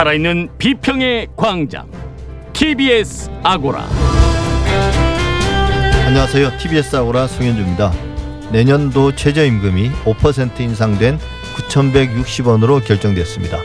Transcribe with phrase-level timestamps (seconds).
[0.00, 1.86] 살아있는 비평의 광장
[2.54, 3.86] TBS 아고라
[6.06, 6.56] 안녕하세요.
[6.56, 7.92] TBS 아고라 송현주입니다.
[8.50, 11.18] 내년도 최저임금이 5% 인상된
[11.68, 13.58] 9,160원으로 결정됐습니다.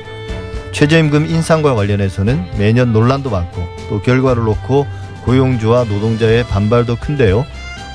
[0.73, 4.85] 최저임금 인상과 관련해서는 매년 논란도 많고 또 결과를 놓고
[5.23, 7.45] 고용주와 노동자의 반발도 큰데요.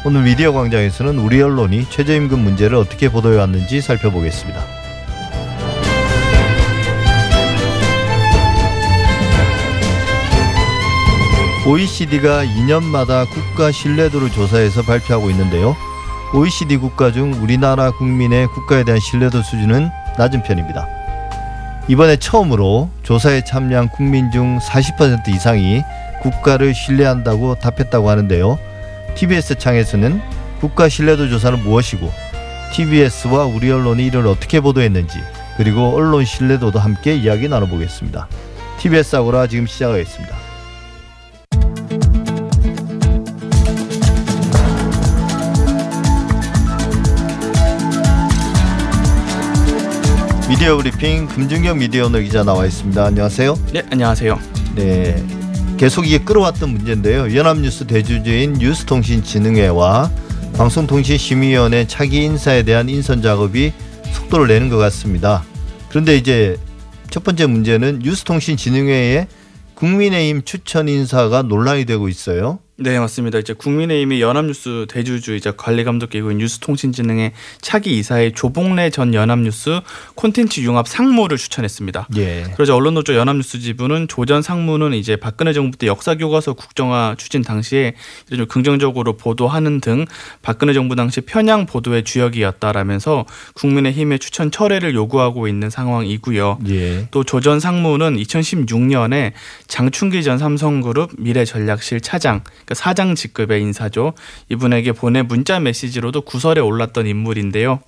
[0.06, 4.79] 오늘 미디어 광장에서는 우리 언론이 최저임금 문제를 어떻게 보도해 왔는지 살펴보겠습니다.
[11.66, 15.76] OECD가 2년마다 국가 신뢰도를 조사해서 발표하고 있는데요.
[16.32, 20.88] OECD 국가 중 우리나라 국민의 국가에 대한 신뢰도 수준은 낮은 편입니다.
[21.86, 25.82] 이번에 처음으로 조사에 참여한 국민 중 40% 이상이
[26.22, 28.58] 국가를 신뢰한다고 답했다고 하는데요.
[29.14, 30.22] TBS 창에서는
[30.60, 32.10] 국가 신뢰도 조사는 무엇이고
[32.72, 35.18] TBS와 우리 언론이 이를 어떻게 보도했는지
[35.58, 38.28] 그리고 언론 신뢰도도 함께 이야기 나눠보겠습니다.
[38.78, 40.39] TBS 아고라 지금 시작하겠습니다.
[50.60, 53.02] 미디어 브리핑 금준경 미디어 오늘 기자 나와 있습니다.
[53.02, 53.58] 안녕하세요.
[53.72, 54.38] 네, 안녕하세요.
[54.74, 55.24] 네.
[55.78, 57.34] 계속 이게 끌어왔던 문제인데요.
[57.34, 60.10] 연합뉴스 대주주인 뉴스통신진흥회와
[60.58, 63.72] 방송통신심의위원회 차기 인사에 대한 인선 작업이
[64.12, 65.42] 속도를 내는 것 같습니다.
[65.88, 66.58] 그런데 이제
[67.08, 69.28] 첫 번째 문제는 뉴스통신진흥회의
[69.76, 72.58] 국민의힘 추천 인사가 논란이 되고 있어요.
[72.82, 73.38] 네, 맞습니다.
[73.38, 79.80] 이제 국민의힘이 연합뉴스 대주주이자 관리감독기구인 뉴스통신진흥의 차기 이사의 조봉래 전 연합뉴스
[80.14, 82.08] 콘텐츠 융합 상무를 추천했습니다.
[82.16, 82.44] 예.
[82.54, 87.94] 그러자 언론노조 연합뉴스 지부는 조 전 상무는 이제 박근혜 정부 때 역사교과서 국정화 추진 당시에
[88.34, 90.06] 좀 긍정적으로 보도하는 등
[90.40, 96.60] 박근혜 정부 당시 편향 보도의 주역이었다라면서 국민의힘의 추천 철회를 요구하고 있는 상황이고요.
[96.68, 97.08] 예.
[97.10, 99.32] 또조 전 상무는 2016년에
[99.66, 104.14] 장충기 전 삼성그룹 미래전략실 차장, 그러니까 사장 직급의 인사죠.
[104.48, 107.80] 이분에게 보내 문자 메시지로도 구설에 올랐던 인물인데요.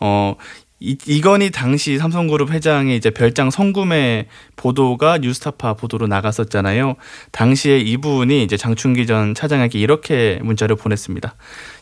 [0.00, 0.34] 어,
[0.80, 6.96] 이, 이건희 당시 삼성그룹 회장의 이제 별장 성구매 보도가 뉴스타파 보도로 나갔었잖아요.
[7.30, 11.34] 당시에 이분이 이제 장충기 전 차장에게 이렇게 문자를 보냈습니다.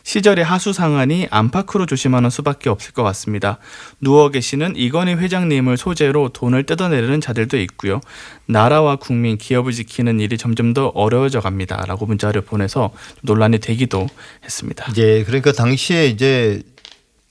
[0.03, 3.57] 시절의 하수 상한이 안팎으로 조심하는 수밖에 없을 것 같습니다.
[4.01, 8.01] 누워 계시는 이건희 회장님을 소재로 돈을 뜯어내려는 자들도 있고요.
[8.45, 11.83] 나라와 국민, 기업을 지키는 일이 점점 더 어려워져 갑니다.
[11.87, 12.91] 라고 문자를 보내서
[13.21, 14.07] 논란이 되기도
[14.43, 14.91] 했습니다.
[14.97, 15.23] 예.
[15.23, 16.61] 그러니까 당시에 이제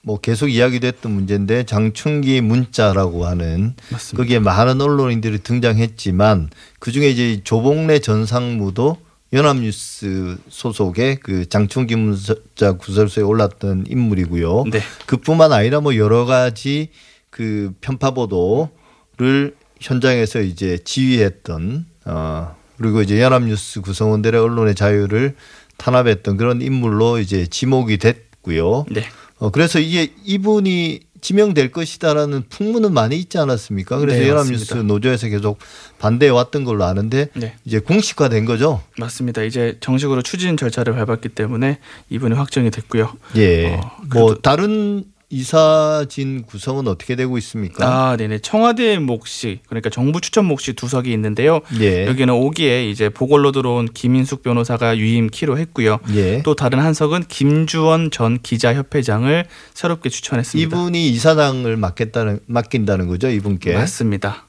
[0.04, 4.16] 뭐 계속 이야기됐던 문제인데 장충기 문자라고 하는 맞습니다.
[4.16, 6.50] 거기에 많은 언론인들이 등장했지만
[6.80, 8.96] 그 중에 이제 조봉래 전 상무도
[9.32, 14.64] 연합뉴스 소속의 그 장충기 문자 구설소에 올랐던 인물이고요.
[14.70, 14.80] 네.
[15.06, 16.90] 그뿐만 아니라 뭐 여러 가지
[17.30, 25.34] 그 편파 보도를 현장에서 이제 지휘했던 어 그리고 이제 연합뉴스 구성원들의 언론의 자유를
[25.78, 28.86] 탄압했던 그런 인물로 이제 지목이 됐고요.
[28.90, 29.04] 네.
[29.38, 33.98] 어 그래서 이게 이분이 지명될 것이다라는 풍문은 많이 있지 않았습니까?
[33.98, 34.74] 그래서 네, 연합뉴스.
[34.74, 35.58] 노조에서 계속
[35.98, 37.54] 반대해 왔던 걸로 아는데 네.
[37.64, 38.82] 이제 공식화된 거죠.
[38.98, 39.42] 맞습니다.
[39.42, 41.78] 이제 정식으로 추진 절차를 밟았기 때문에
[42.10, 43.16] 이분이 확정이 됐고요.
[43.36, 43.74] 예.
[43.76, 47.86] 어, 뭐 다른 이사진 구성은 어떻게 되고 있습니까?
[48.10, 48.40] 아, 네네.
[48.40, 51.62] 청와대 몫이 그러니까 정부 추천 몫이 두 석이 있는데요.
[51.80, 52.06] 예.
[52.06, 56.00] 여기는 5기에 이제 보궐로 들어온 김인숙 변호사가 유임 키로 했고요.
[56.14, 56.42] 예.
[56.42, 60.66] 또 다른 한 석은 김주원 전 기자협회장을 새롭게 추천했습니다.
[60.66, 63.72] 이분이 이사장을 맡겠다는 맡긴다는 거죠, 이분께.
[63.72, 64.46] 맞습니다.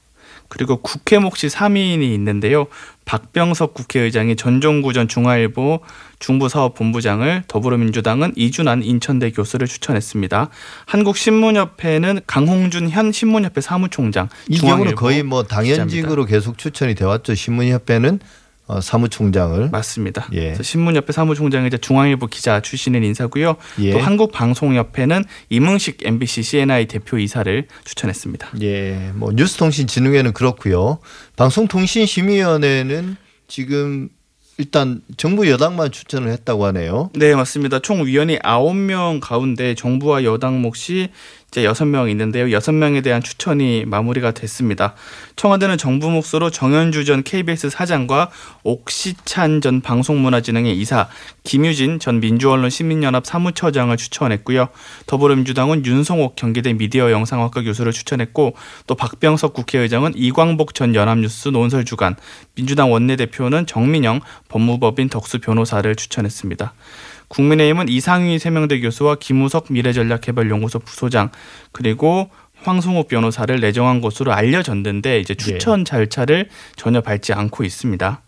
[0.48, 2.66] 그리고 국회 몫이 3인이 있는데요.
[3.04, 5.80] 박병석 국회의장이 전종구 전 중화일보
[6.18, 10.48] 중부사업본부장을 더불어민주당은 이준환 인천대 교수를 추천했습니다.
[10.86, 14.28] 한국신문협회는 강홍준 현 신문협회 사무총장.
[14.48, 17.34] 이 경우는 거의 뭐 당연직으로 계속 추천이 돼 왔죠.
[17.34, 18.20] 신문협회는
[18.66, 19.68] 어, 사무총장을.
[19.70, 20.26] 맞습니다.
[20.32, 20.54] 예.
[20.60, 23.56] 신문협회 사무총장이 이제 중앙일보 기자 출신인 인사고요.
[23.80, 23.92] 예.
[23.92, 28.52] 또 한국방송협회는 임흥식 MBC CNI 대표 이사를 추천했습니다.
[28.62, 30.98] 예, 뭐 뉴스통신진흥회는 그렇고요.
[31.36, 33.16] 방송통신심의위원회는
[33.48, 34.08] 지금
[34.56, 37.10] 일단 정부 여당만 추천을 했다고 하네요.
[37.14, 37.80] 네, 맞습니다.
[37.80, 41.10] 총 위원이 9명 가운데 정부와 여당 몫이
[41.54, 42.46] 이제 6명 있는데요.
[42.46, 44.94] 6명에 대한 추천이 마무리가 됐습니다.
[45.36, 48.30] 청와대는 정부 몫으로 정현주 전 KBS 사장과
[48.64, 51.08] 옥시찬 전 방송문화진흥의 이사,
[51.44, 54.68] 김유진 전 민주언론 시민연합 사무처장을 추천했고요.
[55.06, 58.56] 더불어민주당은 윤성옥 경기대 미디어 영상학과 교수를 추천했고
[58.88, 62.16] 또 박병석 국회의장은 이광복 전 연합뉴스 논설주간,
[62.56, 66.74] 민주당 원내대표는 정민영 법무법인 덕수 변호사를 추천했습니다.
[67.28, 71.30] 국민의힘은 이상휘 세명대 교수와 김우석 미래전략개발연구소 부소장
[71.72, 72.30] 그리고
[72.62, 78.22] 황송욱 변호사를 내정한 것으로 알려졌는데 이제 추천 절차를 전혀 밟지 않고 있습니다.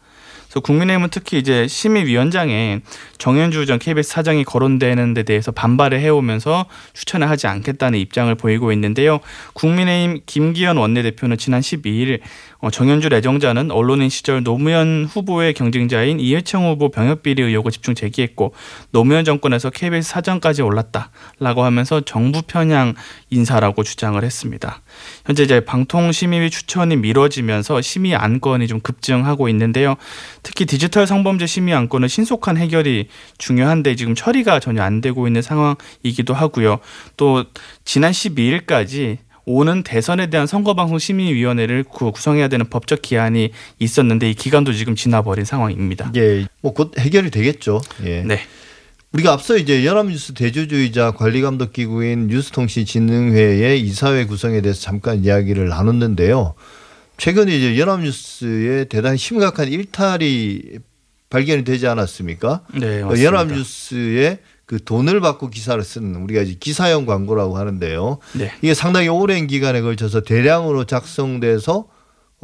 [0.46, 2.80] 그래서 국민의힘은 특히 이제 심의위원장에
[3.18, 9.20] 정현주 전 KBS 사장이 거론되는 데 대해서 반발을 해오면서 추천을 하지 않겠다는 입장을 보이고 있는데요.
[9.54, 12.20] 국민의힘 김기현 원내대표는 지난 12일
[12.55, 18.54] 어, 정현주 애정자는 언론인 시절 노무현 후보의 경쟁자인 이해창 후보 병역비리 의혹을 집중 제기했고
[18.90, 22.94] 노무현 정권에서 KBS 사장까지 올랐다라고 하면서 정부 편향
[23.30, 24.80] 인사라고 주장을 했습니다.
[25.24, 29.96] 현재 이제 방통심의위 추천이 미뤄지면서 심의 안건이 좀 급증하고 있는데요.
[30.42, 33.08] 특히 디지털 성범죄 심의 안건은 신속한 해결이
[33.38, 36.78] 중요한데 지금 처리가 전혀 안 되고 있는 상황이기도 하고요.
[37.16, 37.44] 또
[37.84, 44.96] 지난 12일까지 오는 대선에 대한 선거방송 심의위원회를 구성해야 되는 법적 기한이 있었는데 이 기간도 지금
[44.96, 46.10] 지나버린 상황입니다.
[46.16, 47.80] 예, 뭐 곧 해결이 되겠죠.
[48.04, 48.22] 예.
[48.22, 48.40] 네.
[49.12, 56.54] 우리가 앞서 이제 연합뉴스 대주주이자 관리감독기구인 뉴스통신진흥회의 이사회 구성에 대해서 잠깐 이야기를 나눴는데요.
[57.16, 60.60] 최근에 이제 연합뉴스에 대단히 심각한 일탈이
[61.30, 62.62] 발견이 되지 않았습니까?
[62.74, 63.24] 네, 어, 맞습니다.
[63.24, 68.18] 연합뉴스에 그 돈을 받고 기사를 쓰는 우리가 이제 기사형 광고라고 하는데요.
[68.34, 68.52] 네.
[68.60, 71.95] 이게 상당히 오랜 기간에 걸쳐서 대량으로 작성돼서 어,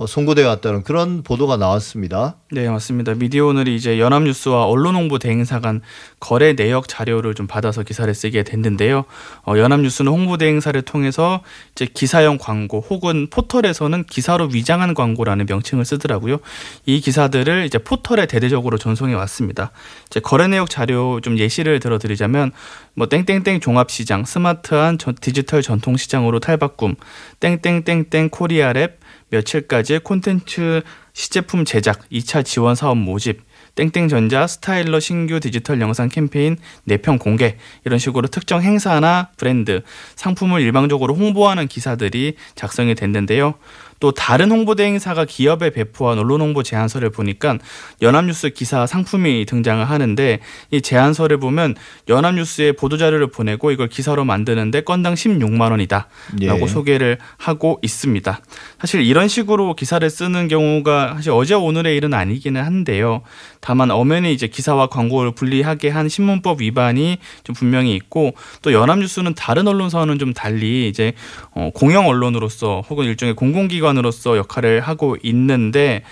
[0.02, 2.36] 송고돼 왔다는 그런 보도가 나왔습니다.
[2.50, 3.14] 네, 맞습니다.
[3.14, 5.82] 미디어 오늘이 이제 연합뉴스와 언론홍보 대행사 간
[6.18, 9.04] 거래 내역 자료를 좀 받아서 기사를 쓰게 됐는데요.
[9.46, 11.42] 어, 연합뉴스는 홍보 대행사를 통해서
[11.72, 16.38] 이제 기사형 광고 혹은 포털에서는 기사로 위장한 광고라는 명칭을 쓰더라고요.
[16.86, 19.72] 이 기사들을 이제 포털에 대대적으로 전송해 왔습니다.
[20.06, 22.52] 이제 거래 내역 자료 좀 예시를 들어드리자면
[22.94, 26.96] 뭐 땡땡땡 종합시장, 스마트한 전- 디지털 전통시장으로 탈바꿈,
[27.40, 28.92] 땡땡땡땡 코리아랩
[29.32, 30.82] 며칠까지 콘텐츠
[31.14, 33.40] 시제품 제작 2차 지원 사업 모집
[33.74, 39.82] 땡땡전자 스타일러 신규 디지털 영상 캠페인 내편 공개 이런 식으로 특정 행사나 브랜드
[40.16, 43.54] 상품을 일방적으로 홍보하는 기사들이 작성이 됐는데요.
[44.02, 47.58] 또 다른 홍보대 행사가 기업에 배포한 언론 홍보 제안서를 보니까
[48.02, 50.40] 연합뉴스 기사 상품이 등장을 하는데
[50.72, 51.76] 이 제안서를 보면
[52.08, 56.08] 연합뉴스에 보도 자료를 보내고 이걸 기사로 만드는데 건당 16만 원이다라고
[56.40, 56.66] 예.
[56.66, 58.40] 소개를 하고 있습니다.
[58.80, 63.22] 사실 이런 식으로 기사를 쓰는 경우가 사실 어제 오늘의 일은 아니기는 한데요.
[63.60, 69.68] 다만 엄연히 이제 기사와 광고를 분리하게 한 신문법 위반이 좀 분명히 있고 또 연합뉴스는 다른
[69.68, 71.12] 언론사와는 좀 달리 이제
[71.52, 76.02] 어, 공영 언론으로서 혹은 일종의 공공기관 으로서 역할을 하고 있는데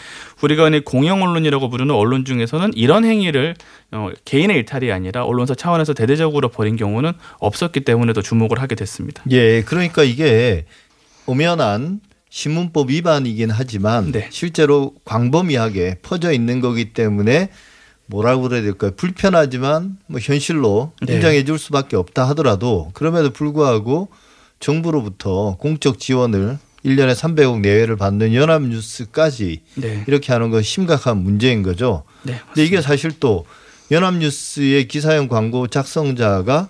[0.43, 3.55] 우리가 흔히 공영 언론이라고 부르는 언론 중에서는 이런 행위를
[3.93, 9.23] 어, 개인의 일탈이 아니라 언론사 차원에서 대대적으로 벌인 경우는 없었기 때문에 더 주목을 하게 됐습니다.
[9.31, 10.65] 예, 그러니까 이게
[11.27, 12.01] 엄연한
[12.31, 14.29] 신문법 위반이긴 하지만 네.
[14.31, 17.51] 실제로 광범위하게 퍼져 있는 거기 때문에
[18.07, 18.93] 뭐라고 그래야 될까요?
[18.97, 21.15] 불편하지만 뭐 현실로 네.
[21.15, 24.09] 인정해 줄 수밖에 없다 하더라도 그럼에도 불구하고
[24.59, 30.05] 정부로부터 공적 지원을 1년에 300억 내외를 받는 연합뉴스까지 네.
[30.07, 32.05] 이렇게 하는 건 심각한 문제인 거죠.
[32.23, 32.41] 네.
[32.47, 33.47] 근데 이게 사실 또
[33.91, 36.69] 연합뉴스의 기사형 광고 작성자가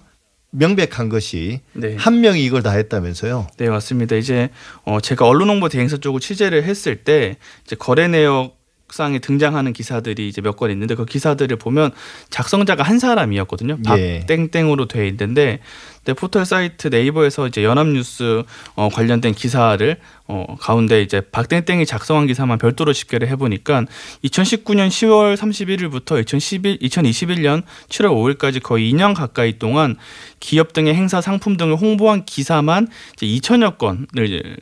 [0.52, 1.94] 명백한 것이 네.
[1.96, 3.46] 한 명이 이걸 다 했다면서요.
[3.56, 4.16] 네, 맞습니다.
[4.16, 4.50] 이제
[4.84, 8.59] 어 제가 언론 홍보 대행사 쪽을 취재를 했을 때 이제 거래 내역
[8.94, 11.90] 상에 등장하는 기사들이 이제 몇 건 있는데 그 기사들을 보면
[12.28, 13.78] 작성자가 한 사람이었거든요.
[13.96, 14.20] 예.
[14.26, 15.60] 박땡땡으로 돼 있는데
[16.04, 18.42] 근데 포털 사이트 네이버에서 이제 연합뉴스
[18.74, 23.84] 어 관련된 기사를 어 가운데 이제 박땡땡이 작성한 기사만 별도로 집계를 해보니까
[24.24, 29.96] 2019년 10월 31일부터 2011 2021년 7월 5일까지 거의 2년 가까이 동안
[30.40, 34.56] 기업 등의 행사 상품 등을 홍보한 기사만 이제 2천여 건을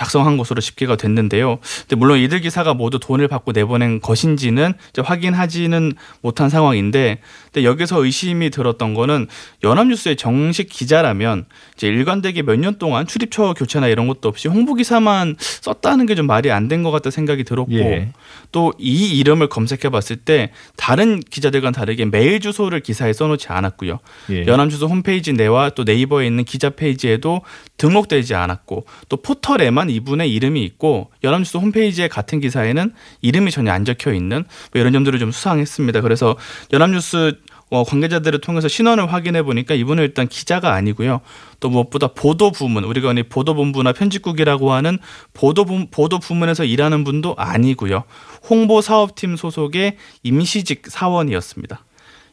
[0.00, 1.58] 작성한 것으로 집계가 됐는데요.
[1.80, 5.92] 근데 물론 이들 기사가 모두 돈을 받고 내보낸 것인지는 확인하지는
[6.22, 7.18] 못한 상황인데,
[7.52, 9.26] 근데 여기서 의심이 들었던 거는
[9.62, 11.44] 연합뉴스의 정식 기자라면
[11.76, 16.26] 이제 일관되게 몇 년 동안 출입처 교체나 이런 것도 없이 홍보 기사만 썼다는 게 좀
[16.26, 18.12] 말이 안 된 것 같다 생각이 들었고, 예.
[18.52, 23.98] 또이 이름을 검색해봤을 때 다른 기자들과는 다르게 메일 주소를 기사에 써놓지 않았고요.
[24.30, 24.46] 예.
[24.46, 27.42] 연합주소 홈페이지 내와 또 네이버에 있는 기자 페이지에도
[27.76, 34.12] 등록되지 않았고 또 포털에만 이분의 이름이 있고 연합주소 홈페이지의 같은 기사에는 이름이 전혀 안 적혀
[34.12, 36.00] 있는 뭐 이런 점들을 좀 수상했습니다.
[36.00, 36.36] 그래서
[36.72, 37.36] 연합뉴스
[37.70, 41.20] 어, 관계자들을 통해서 신원을 확인해 보니까 이분은 일단 기자가 아니고요.
[41.60, 44.98] 또 무엇보다 보도 부문 우리가 흔히 보도 본부나 편집국이라고 하는
[45.34, 48.02] 보도 부, 보도 부문에서 일하는 분도 아니고요.
[48.48, 51.84] 홍보 사업팀 소속의 임시직 사원이었습니다.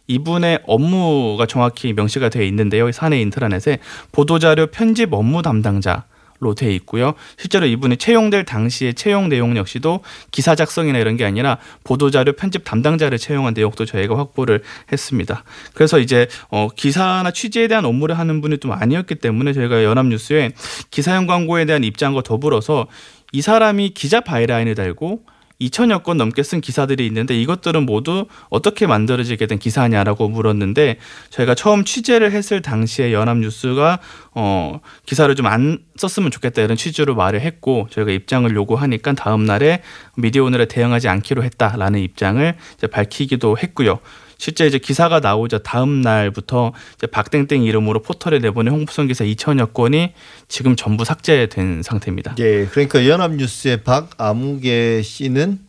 [0.07, 2.91] 이분의 업무가 정확히 명시가 되어 있는데요.
[2.91, 3.79] 사내 인트라넷에
[4.11, 6.05] 보도자료 편집 업무 담당자
[6.39, 7.13] 로 돼 있고요.
[7.37, 10.01] 실제로 이분이 채용될 당시의 채용 내용 역시도
[10.31, 15.43] 기사 작성이나 이런 게 아니라 보도자료 편집 담당자를 채용한 내용도 저희가 확보를 했습니다.
[15.73, 20.51] 그래서 이제 어 기사나 취재에 대한 업무를 하는 분이 좀 아니었기 때문에 저희가 연합뉴스에
[20.91, 22.87] 기사형 광고에 대한 입장과 더불어서
[23.31, 25.23] 이 사람이 기자 byline을 달고
[25.59, 30.97] 2천여 건 넘게 쓴 기사들이 있는데 이것들은 모두 어떻게 만들어지게 된 기사냐라고 물었는데
[31.31, 33.99] 저희가 처음 취재를 했을 당시에 연합뉴스가
[34.35, 39.81] 어 기사를 좀 안 썼으면 좋겠다 이런 취지로 말을 했고 저희가 입장을 요구하니까 다음 날에
[40.15, 42.55] 미디어 오늘에 대응하지 않기로 했다라는 입장을
[42.91, 43.99] 밝히기도 했고요.
[44.37, 50.13] 실제 이제 기사가 나오자 다음 날부터 이제 박땡땡 이름으로 포털에 내보낸 홍보성 기사 2천여 건이
[50.47, 52.35] 지금 전부 삭제된 상태입니다.
[52.39, 55.59] 예, 그러니까 연합뉴스의 박아무개 씨는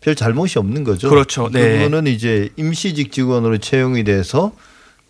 [0.00, 1.08] 별 잘못이 없는 거죠.
[1.08, 1.50] 그렇죠.
[1.50, 1.78] 네.
[1.78, 4.52] 그분은 이제 임시직 직원으로 채용이 돼서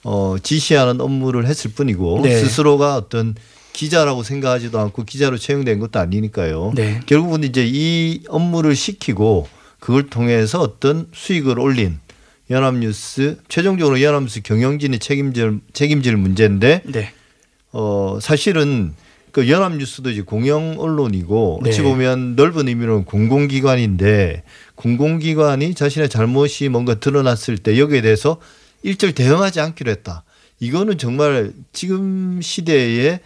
[0.05, 2.37] 어, 지시하는 업무를 했을 뿐이고 네.
[2.37, 3.35] 스스로가 어떤
[3.73, 6.73] 기자라고 생각하지도 않고 기자로 채용된 것도 아니니까요.
[6.75, 7.01] 네.
[7.07, 9.49] 결국은 이제 이 업무를 시키고
[9.81, 11.99] 그걸 통해서 어떤 수익을 올린
[12.51, 17.13] 연합뉴스 최종적으로 연합뉴스 경영진이 책임질 책임질 문제인데 네.
[17.73, 18.95] 어 사실은
[19.33, 21.71] 그 연합뉴스도 이제 공영 언론이고 네.
[21.71, 24.45] 어찌 보면 넓은 의미로는 공공기관인데
[24.77, 28.39] 공공기관이 자신의 잘못이 뭔가 드러났을 때 여기에 대해서
[28.83, 30.25] 일절 대응하지 않기로 했다.
[30.61, 33.21] 이거는 정말 지금 시대에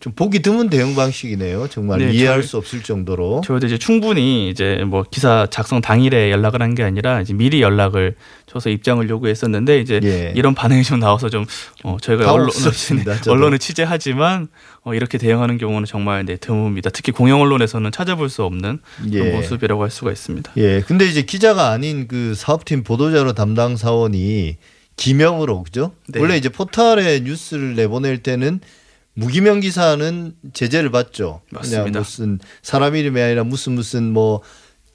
[0.00, 1.68] 좀 보기 드문 대응 방식이네요.
[1.68, 3.42] 정말 네, 이해할 저- 수 없을 정도로.
[3.44, 8.16] 저희도 이제 충분히 이제 뭐 기사 작성 당일에 연락을 한 게 아니라 이제 미리 연락을
[8.46, 10.32] 줘서 입장을 요구했었는데 이제 예.
[10.34, 11.46] 이런 반응이 좀 나와서 좀
[11.84, 13.30] 어, 저희가 언론, 저도.
[13.30, 14.48] 언론을 취재하지만
[14.82, 16.90] 어, 이렇게 대응하는 경우는 정말 네, 드뭅니다.
[16.92, 18.80] 특히 공영 언론에서는 찾아볼 수 없는
[19.12, 19.30] 예.
[19.30, 20.52] 모습이라고 할 수가 있습니다.
[20.56, 20.80] 예.
[20.80, 24.56] 근데 이제 기자가 아닌 그 사업팀 보도자료 담당 사원이
[24.96, 25.92] 기명으로 그죠?
[26.08, 26.20] 네.
[26.20, 28.60] 원래 이제 포털에 뉴스를 내보낼 때는
[29.14, 31.40] 무기명 기사는 제재를 받죠.
[31.50, 32.00] 맞습니다.
[32.00, 34.40] 무슨 사람 이름이 아니라 무슨 무슨 뭐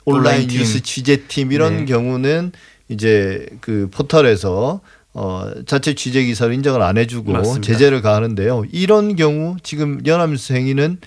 [0.05, 0.47] 온라인.
[0.47, 1.85] 뉴스 취재팀 이런 네.
[1.85, 2.51] 경우는
[2.89, 4.81] 이제 그 포털에서
[5.13, 7.65] 어 자체 취재 기사를 인정을 안 해주고 맞습니다.
[7.65, 8.65] 제재를 가하는데요.
[8.71, 10.99] 이런 경우 지금 연합뉴스 행위는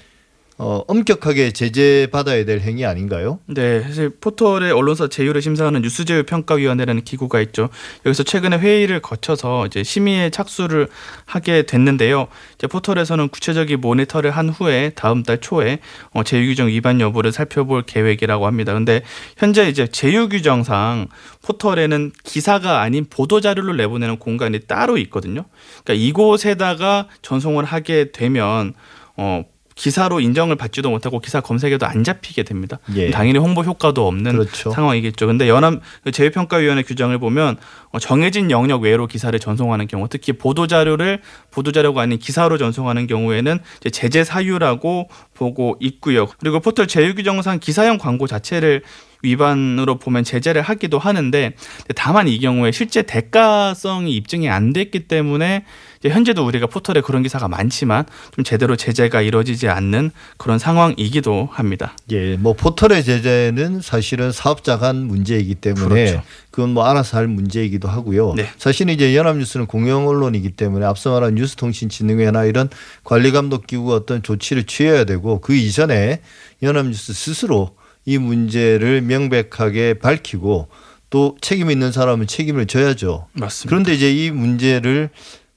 [0.65, 3.41] 어 엄격하게 제재 받아야 될 행위 아닌가요?
[3.47, 7.69] 네, 사실 포털의 언론사 제휴를 심사하는 뉴스제휴 평가위원회라는 기구가 있죠.
[8.07, 10.87] 여기서 최근에 회의를 거쳐서 이제 심의에 착수를
[11.27, 12.29] 하게 됐는데요.
[12.55, 15.81] 이제 포털에서는 구체적인 모니터를 한 후에 다음 달 초에
[16.13, 18.73] 어, 제휴 규정 위반 여부를 살펴볼 계획이라고 합니다.
[18.73, 19.03] 근데
[19.39, 21.09] 현재 이제 제휴 규정상
[21.43, 25.45] 포털에는 기사가 아닌 보도 자료를 내보내는 공간이 따로 있거든요.
[25.83, 28.75] 그러니까 이곳에다가 전송을 하게 되면
[29.17, 29.43] 어
[29.75, 32.79] 기사로 인정을 받지도 못하고 기사 검색에도 안 잡히게 됩니다.
[32.95, 33.11] 예.
[33.11, 34.71] 당연히 홍보 효과도 없는 그렇죠.
[34.71, 35.27] 상황이겠죠.
[35.27, 37.57] 근데 연합 그 제휴평가위원회 규정을 보면
[37.91, 43.07] 어, 정해진 영역 외로 기사를 전송하는 경우, 특히 보도 자료를 보도 자료가 아닌 기사로 전송하는
[43.07, 43.59] 경우에는
[43.93, 46.27] 제재 사유라고 보고 있고요.
[46.39, 48.83] 그리고 포털 제휴 규정상 기사형 광고 자체를
[49.23, 51.55] 위반으로 보면 제재를 하기도 하는데
[51.95, 55.65] 다만 이 경우에 실제 대가성이 입증이 안 됐기 때문에
[56.05, 61.97] 현재도 우리가 포털에 그런 기사가 많지만 좀 제대로 제재가 이루어지지 않는 그런 상황이기도 합니다.
[62.11, 66.23] 예, 뭐 포털의 제재는 사실은 사업자가 한 문제이기 때문에 그렇죠.
[66.51, 68.35] 그건 뭐 알아서 할 문제이기도 하고요.
[68.35, 68.49] 네.
[68.59, 72.69] 사실은 이제 연합뉴스는 공영 언론이기 때문에 앞서 말한 뉴스통신진흥회나 이런
[73.05, 76.21] 관리감독기구가 어떤 조치를 취해야 되고 그 이전에
[76.63, 80.69] 연합뉴스 스스로 이 문제를 명백하게 밝히고
[81.11, 83.29] 또 책임 있는 사람은 책임을 져야죠.
[83.33, 83.69] 맞습니다.
[83.69, 85.11] 그런데 이제 이 문제를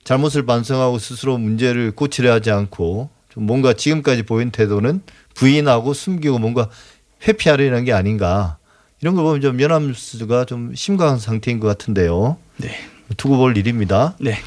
[0.04, 5.02] 잘못을 반성하고 스스로 문제를 고치려 하지 않고 좀 뭔가 지금까지 보인 태도는
[5.34, 6.70] 부인하고 숨기고 뭔가
[7.28, 8.58] 회피하려는 게 아닌가
[9.02, 12.38] 이런 걸 보면 좀 연합뉴스가 좀 심각한 상태인 것 같은데요.
[12.58, 12.72] 네.
[13.18, 14.16] 두고 볼 일입니다.
[14.20, 14.38] 네.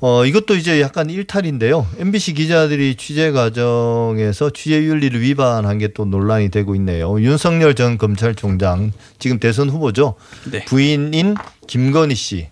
[0.00, 1.86] 어, 이것도 이제 약간 일탈인데요.
[1.98, 7.20] MBC 기자들이 취재 과정에서 취재 윤리를 위반한 게 또 논란이 되고 있네요.
[7.20, 10.14] 윤석열 전 검찰총장 지금 대선 후보죠.
[10.50, 10.64] 네.
[10.66, 11.34] 부인인
[11.66, 12.48] 김건희 씨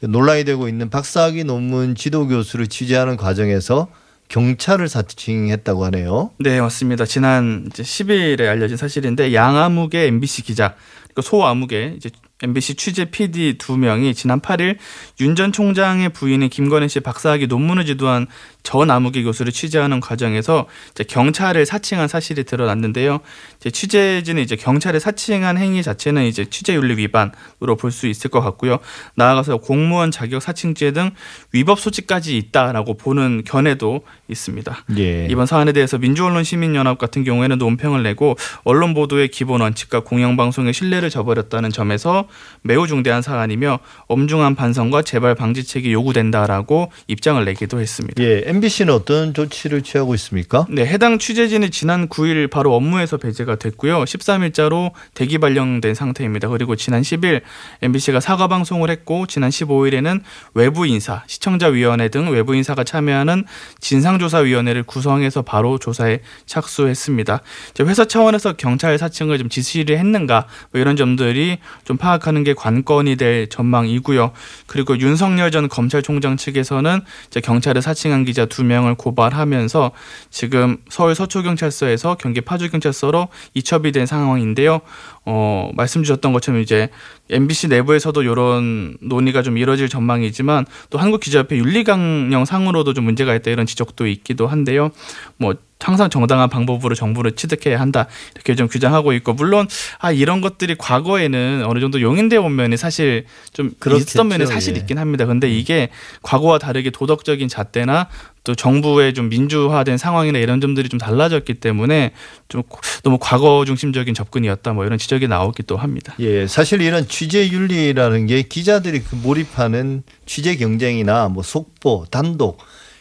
[0.00, 3.88] 논란이 되고 있는 박사학위 논문 지도 교수를 취재하는 과정에서
[4.28, 6.30] 경찰을 사칭했다고 하네요.
[6.40, 7.04] 네, 맞습니다.
[7.06, 12.10] 지난 이제 10일에 알려진 사실인데 양아무개 MBC 기자 그리고 소아무개 이제
[12.42, 14.76] MBC 취재 PD 두 명이 지난 8일
[15.20, 18.26] 윤 전 총장의 부인인 김건희 씨 박사학위 논문을 지도한
[18.62, 20.66] 전 아무개 교수를 취재하는 과정에서
[21.08, 23.20] 경찰을 사칭한 사실이 드러났는데요.
[23.62, 28.78] 이제 취재진은 이제 경찰을 사칭한 행위 자체는 이제 취재윤리 위반으로 볼 수 있을 것 같고요.
[29.14, 31.10] 나아가서 공무원 자격 사칭죄 등
[31.52, 34.84] 위법 소지까지 있다라고 보는 견해도 있습니다.
[34.96, 35.26] 예.
[35.30, 41.10] 이번 사안에 대해서 민주언론 시민연합 같은 경우에는 논평을 내고 언론 보도의 기본 원칙과 공영방송의 신뢰를
[41.10, 42.26] 저버렸다는 점에서
[42.62, 43.78] 매우 중대한 사안이며
[44.08, 48.22] 엄중한 반성과 재발 방지책이 요구된다라고 입장을 내기도 했습니다.
[48.22, 50.66] 예, MBC는 어떤 조치를 취하고 있습니까?
[50.70, 54.04] 네, 해당 취재진이 지난 9일 바로 업무에서 배제가 됐고요.
[54.04, 56.48] 13일자로 대기 발령된 상태입니다.
[56.48, 57.42] 그리고 지난 10일
[57.82, 60.22] MBC가 사과 방송을 했고 지난 15일에는
[60.54, 63.44] 외부 인사, 시청자위원회 등 외부 인사가 참여하는
[63.80, 67.40] 진상조사위원회를 구성해서 바로 조사에 착수했습니다.
[67.80, 73.48] 회사 차원에서 경찰 사칭을 좀 지시를 했는가 뭐 이런 점들이 좀 파악하는 게 관건이 될
[73.48, 74.32] 전망이고요.
[74.66, 77.00] 그리고 윤석열 전 검찰총장 측에서는
[77.42, 79.92] 경찰에 사칭한 기자 두 명을 고발하면서
[80.30, 84.80] 지금 서울 서초경찰서에서 경기 파주경찰서로 이첩이 된 상황인데요.
[85.24, 86.88] 어, 말씀 주셨던 것처럼 이제
[87.30, 93.66] MBC 내부에서도 이런 논의가 좀 이뤄질 전망이지만 또 한국기자협회 윤리강령 상으로도 좀 문제가 있다 이런
[93.66, 94.90] 지적도 있기도 한데요.
[95.36, 99.66] 뭐 항상 정당한 방법으로 정부를 취득해야 한다 이렇게 좀 규정하고 있고 물론
[99.98, 104.04] 아 이런 것들이 과거에는 어느 정도 용인돼 온 면이 사실 좀 그렇겠죠.
[104.10, 104.80] 있었던 면이 사실 예.
[104.80, 105.26] 있긴 합니다.
[105.26, 105.88] 근데 이게
[106.22, 108.08] 과거와 다르게 도덕적인 잣대나
[108.44, 112.12] 또 정부의 좀 민주화된 상황이나 이런 점들이 좀 달라졌기 때문에
[112.48, 112.62] 좀
[113.02, 116.14] 너무 과거 중심적인 접근이었다 뭐 이런 지적 이 나오기도 합니다.
[116.20, 122.58] 예, 사실 이런 취재 윤리라는 게 기자들이 그 몰입하는 취재 경쟁이나 뭐 속보, 단독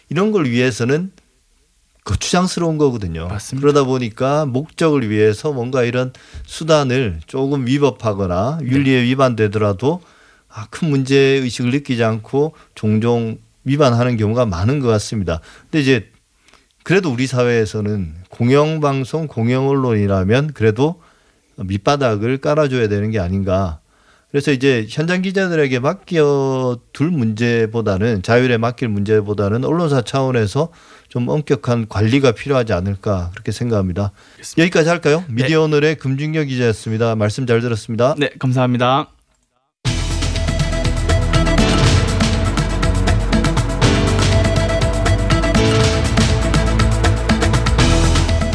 [0.10, 1.12] 이런 걸 위해서는
[2.04, 3.28] 거추장스러운 거거든요.
[3.28, 3.62] 맞습니다.
[3.62, 6.12] 그러다 보니까 목적을 위해서 뭔가 이런
[6.46, 10.02] 수단을 조금 위법하거나 윤리에 위반되더라도
[10.50, 15.40] 아, 큰 문제 의식을 느끼지 않고 종종 위반하는 경우가 많은 것 같습니다.
[15.64, 16.12] 근데 이제
[16.84, 21.02] 그래도 우리 사회에서는 공영방송, 공영언론이라면 그래도
[21.66, 23.80] 밑바닥을 깔아줘야 되는 게 아닌가.
[24.32, 30.70] 그래서 이제 현장 기자들에게 맡겨 둘 문제보다는 자율에 맡길 문제보다는 언론사 차원에서
[31.10, 34.12] 좀 엄격한 관리가 필요하지 않을까 그렇게 생각합니다.
[34.58, 35.26] 여기까지 할까요?
[35.28, 37.16] 미디어 오늘의 금준경 기자였습니다.
[37.16, 38.16] 말씀 잘 들었습니다.
[38.18, 39.10] 네, 감사합니다.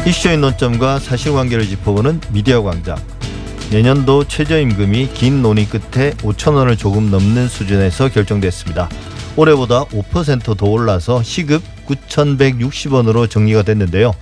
[0.07, 2.95] 이슈의 논점과 사실관계를 짚어보는 미디어 광장.
[3.71, 8.87] 내년도 최저임금이 긴 논의 끝에 5천 원을 조금 넘는 수준에서 결정됐습니다.
[9.35, 14.13] 올해보다 5%더 올라서 시급 9,160원으로 정리가 됐는데요.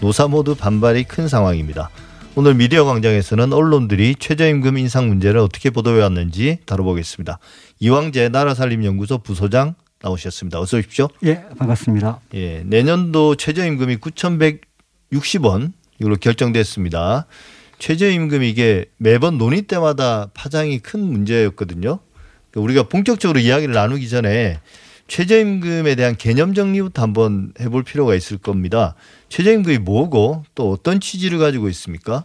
[0.00, 1.90] 노사 모두 반발이 큰 상황입니다.
[2.36, 7.38] 오늘 미디어 광장에서는 언론들이 최저임금 인상 문제를 어떻게 보도해 왔는지 다뤄보겠습니다.
[7.80, 10.58] 이왕재 나라살림연구소 부소장 나오셨습니다.
[10.58, 11.08] 어서 오십시오.
[11.24, 12.20] 예, 반갑습니다.
[12.32, 13.96] 예, 내년도 최저임금이
[15.14, 17.26] 9,160원 이걸로 결정됐습니다.
[17.78, 21.98] 최저임금 이게 매번 논의 때마다 파장이 큰 문제였거든요.
[22.50, 24.60] 그러니까 우리가 본격적으로 이야기를 나누기 전에
[25.06, 28.94] 최저임금에 대한 개념 정리부터 한번 해볼 필요가 있을 겁니다.
[29.28, 32.24] 최저임금이 뭐고 또 어떤 취지를 가지고 있습니까?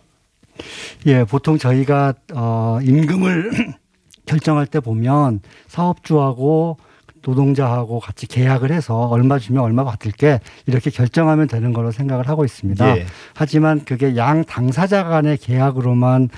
[1.08, 3.52] 예, 보통 저희가 어 임금을
[4.26, 6.78] 결정할 때 보면 사업주하고
[7.26, 12.98] 노동자하고 같이 계약을 해서 얼마 주면 얼마 받을게 이렇게 결정하면 되는 걸로 생각을 하고 있습니다.
[12.98, 13.06] 예.
[13.34, 16.30] 하지만 그게 양 당사자 간의 계약으로만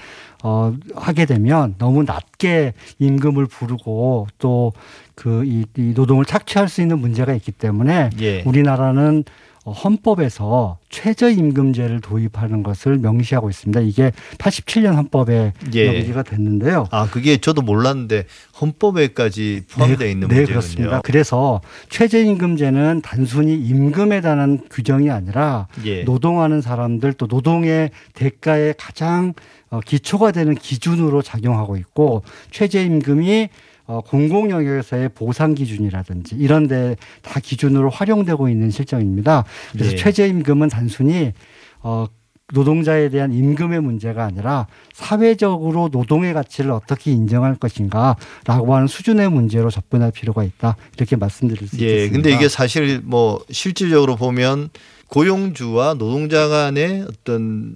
[0.43, 4.73] 어 하게 되면 너무 낮게 임금을 부르고 또
[5.15, 8.41] 그이 이 노동을 착취할 수 있는 문제가 있기 때문에 예.
[8.41, 13.81] 우리나라는 어, 헌법에서 최저임금제를 도입하는 것을 명시하고 있습니다.
[13.81, 15.91] 이게 87년 헌법에 예.
[15.91, 16.87] 명시가 됐는데요.
[16.89, 18.25] 아, 그게 저도 몰랐는데
[18.59, 20.47] 헌법에까지 포함되어 있는 네, 문제군요.
[20.47, 21.01] 그렇습니다.
[21.01, 26.03] 그래서 최저임금제는 단순히 임금에 대한 규정이 아니라 예.
[26.03, 29.33] 노동하는 사람들 또 노동의 대가에 가장
[29.69, 33.49] 어, 기초가 되는 기준으로 작용하고 있고 최저임금이
[33.91, 39.43] 어, 공공 영역에서의 보상 기준이라든지 이런 데 다 기준으로 활용되고 있는 실정입니다.
[39.73, 39.97] 그래서 네.
[39.97, 41.33] 최저임금은 단순히
[41.81, 42.05] 어
[42.53, 50.11] 노동자에 대한 임금의 문제가 아니라 사회적으로 노동의 가치를 어떻게 인정할 것인가라고 하는 수준의 문제로 접근할
[50.11, 52.13] 필요가 있다 이렇게 말씀드릴 수 예, 있겠습니다.
[52.13, 54.69] 근데 이게 사실 뭐 실질적으로 보면
[55.07, 57.75] 고용주와 노동자 간의 어떤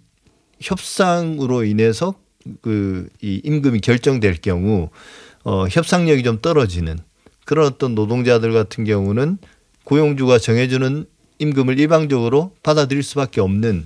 [0.62, 2.16] 협상으로 인해서
[2.62, 4.90] 그 이 임금이 결정될 경우
[5.46, 6.98] 어 협상력이 좀 떨어지는
[7.46, 9.38] 그런 어떤 노동자들 같은 경우는
[9.86, 11.06] 고용주가 정해주는
[11.40, 13.86] 임금을 일방적으로 받아들일 수밖에 없는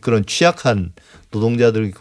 [0.00, 0.92] 그런 취약한
[1.30, 1.92] 노동자들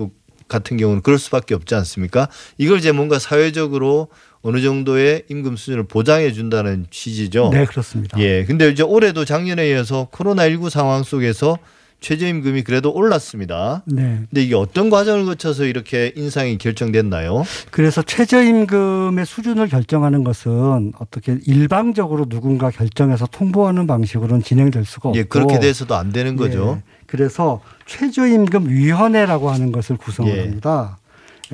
[0.47, 2.29] 같은 경우는 그럴 수밖에 없지 않습니까?
[2.57, 4.07] 이걸 이제 뭔가 사회적으로
[4.41, 7.49] 어느 정도의 임금 수준을 보장해 준다는 취지죠.
[7.51, 8.19] 네 그렇습니다.
[8.19, 8.45] 예.
[8.45, 11.57] 근데 이제 올해도 작년에 이어서 코로나19 상황 속에서
[12.03, 13.81] 최저임금이 그래도 올랐습니다.
[13.85, 14.19] 네.
[14.29, 17.45] 근데 이게 어떤 과정을 거쳐서 이렇게 인상이 결정됐나요?
[17.71, 25.23] 그래서 최저임금의 수준을 결정하는 것은 어떻게 일방적으로 누군가 결정해서 통보하는 방식으로는 진행될 수가 없고 예,
[25.23, 26.77] 그렇게 돼서도 안 되는 거죠.
[26.77, 30.41] 예, 그래서 최저임금 위원회라고 하는 것을 구성을 예.
[30.41, 30.97] 합니다.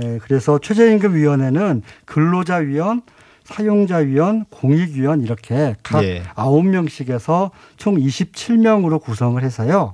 [0.01, 3.03] 예, 그래서 최저임금위원회는 근로자위원,
[3.43, 6.23] 사용자위원, 공익위원 이렇게 각 예.
[6.33, 9.93] 아홉 명씩에서 총 27명으로 구성을 해서요.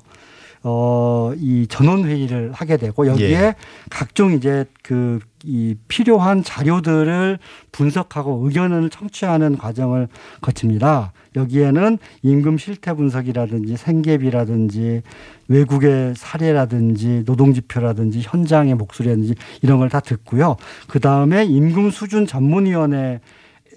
[0.68, 3.56] 어, 이 전원 회의를 하게 되고 여기에 예.
[3.90, 7.38] 각종 이제 그 이 필요한 자료들을
[7.72, 10.08] 분석하고 의견을 청취하는 과정을
[10.42, 11.14] 거칩니다.
[11.36, 15.04] 여기에는 임금 실태 분석이라든지 생계비라든지
[15.48, 20.56] 외국의 사례라든지 노동지표라든지 현장의 목소리라든지 이런 걸 다 듣고요.
[20.88, 23.20] 그 다음에 임금 수준 전문위원회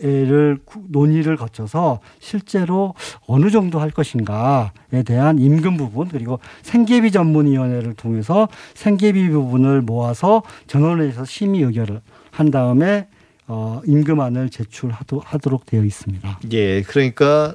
[0.00, 0.58] 를
[0.90, 2.94] 논의를 거쳐서 실제로
[3.26, 11.24] 어느 정도 할 것인가에 대한 임금 부분 그리고 생계비 전문위원회를 통해서 생계비 부분을 모아서 전원회에서
[11.24, 13.08] 심의 의결을 한 다음에
[13.48, 16.40] 어, 임금안을 제출하도록 되어 있습니다.
[16.52, 17.54] 예, 그러니까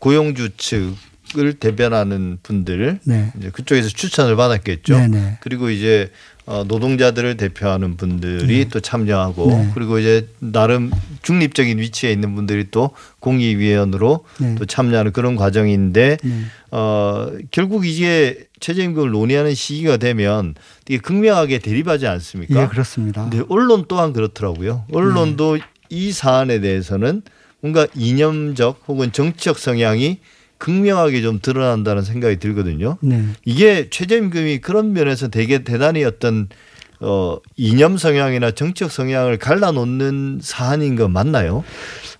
[0.00, 3.32] 고용주 측을 대변하는 분들 네.
[3.38, 4.96] 이제 그쪽에서 추천을 받았겠죠.
[4.96, 5.38] 네네.
[5.42, 9.70] 그리고 이제 어, 노동자들을 대표하는 분들이 또 참여하고 네.
[9.74, 10.90] 그리고 이제 나름
[11.22, 14.54] 중립적인 위치에 있는 분들이 또 공익위원으로 네.
[14.56, 16.40] 또 참여하는 그런 과정인데 네.
[16.70, 20.54] 어, 결국 이게 최저임금을 논의하는 시기가 되면
[20.84, 22.62] 되게 극명하게 대립하지 않습니까?
[22.62, 23.28] 예, 그렇습니다.
[23.28, 24.84] 근데 언론 또한 그렇더라고요.
[24.92, 27.22] 언론도 이 사안에 대해서는
[27.60, 30.18] 뭔가 이념적 혹은 정치적 성향이
[30.64, 32.96] 극명하게 좀 드러난다는 생각이 들거든요.
[33.02, 33.22] 네.
[33.44, 36.48] 이게 최저임금이 그런 면에서 되게 대단히 어떤
[37.00, 41.64] 어 이념 성향이나 정치적 성향을 갈라놓는 사안인 거 맞나요?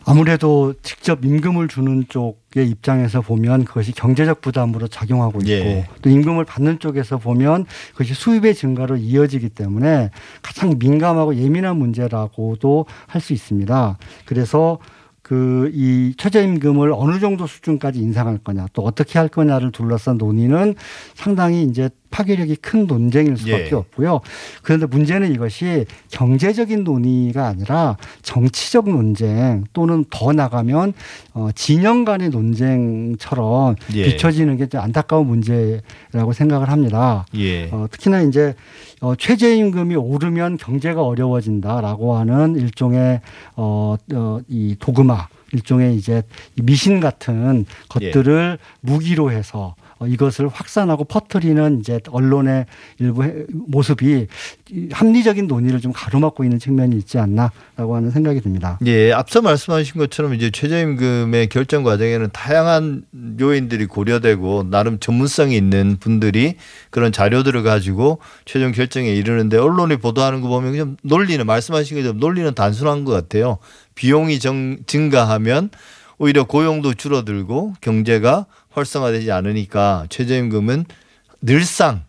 [0.04, 5.88] 아무래도 직접 임금을 주는 쪽의 입장에서 보면 그것이 경제적 부담으로 작용하고 있고 예.
[6.02, 10.10] 또 임금을 받는 쪽에서 보면 그것이 수입의 증가로 이어지기 때문에
[10.42, 13.96] 가장 민감하고 예민한 문제라고도 할 수 있습니다.
[14.26, 14.78] 그래서
[15.24, 20.74] 그 이 최저임금을 어느 정도 수준까지 인상할 거냐 또 어떻게 할 거냐를 둘러싼 논의는
[21.14, 23.74] 상당히 이제 파괴력이 큰 논쟁일 수밖에 예.
[23.74, 24.20] 없고요.
[24.62, 30.92] 그런데 문제는 이것이 경제적인 논의가 아니라 정치적 논쟁 또는 더 나가면
[31.32, 34.04] 어, 진영 간의 논쟁처럼 예.
[34.04, 37.26] 비춰지는 게좀 안타까운 문제라고 생각을 합니다.
[37.34, 37.68] 예.
[37.72, 38.54] 어, 특히나 이제
[39.00, 43.22] 어, 최저임금이 오르면 경제가 어려워진다라고 하는 일종의
[43.56, 46.22] 어, 어, 이 도그마 일종의 이제
[46.56, 52.66] 이 미신 같은 것들을 무기로 해서 어, 이것을 확산하고 퍼뜨리는 이제 언론의
[52.98, 54.26] 일부 해- 모습이
[54.70, 58.78] 이 합리적인 논의를 좀 가로막고 있는 측면이 있지 않나라고 하는 생각이 듭니다.
[58.86, 63.04] 예, 앞서 말씀하신 것처럼 이제 최저임금의 결정 과정에는 다양한
[63.40, 66.54] 요인들이 고려되고 나름 전문성이 있는 분들이
[66.90, 72.52] 그런 자료들을 가지고 최종 결정에 이르는데 언론이 보도하는 거 보면 좀 논리는 말씀하신 것처럼 논리는
[72.54, 73.58] 단순한 것 같아요.
[73.94, 75.70] 비용이 정, 증가하면
[76.18, 80.84] 오히려 고용도 줄어들고 경제가 활성화되지 않으니까 최저임금은
[81.40, 82.02] 늘상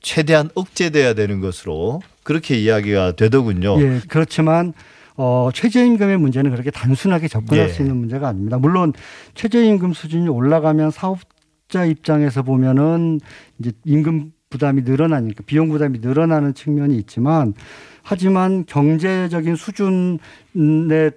[0.00, 3.80] 최대한 억제돼야 되는 것으로 그렇게 이야기가 되더군요.
[3.80, 4.74] 예, 그렇지만
[5.16, 7.72] 어, 최저임금의 문제는 그렇게 단순하게 접근할 예.
[7.72, 8.58] 수 있는 문제가 아닙니다.
[8.58, 8.92] 물론
[9.34, 13.20] 최저임금 수준이 올라가면 사업자 입장에서 보면은
[13.58, 17.54] 이제 임금 부담이 늘어나니까 비용 부담이 늘어나는 측면이 있지만
[18.02, 21.10] 하지만 경제적인 수준에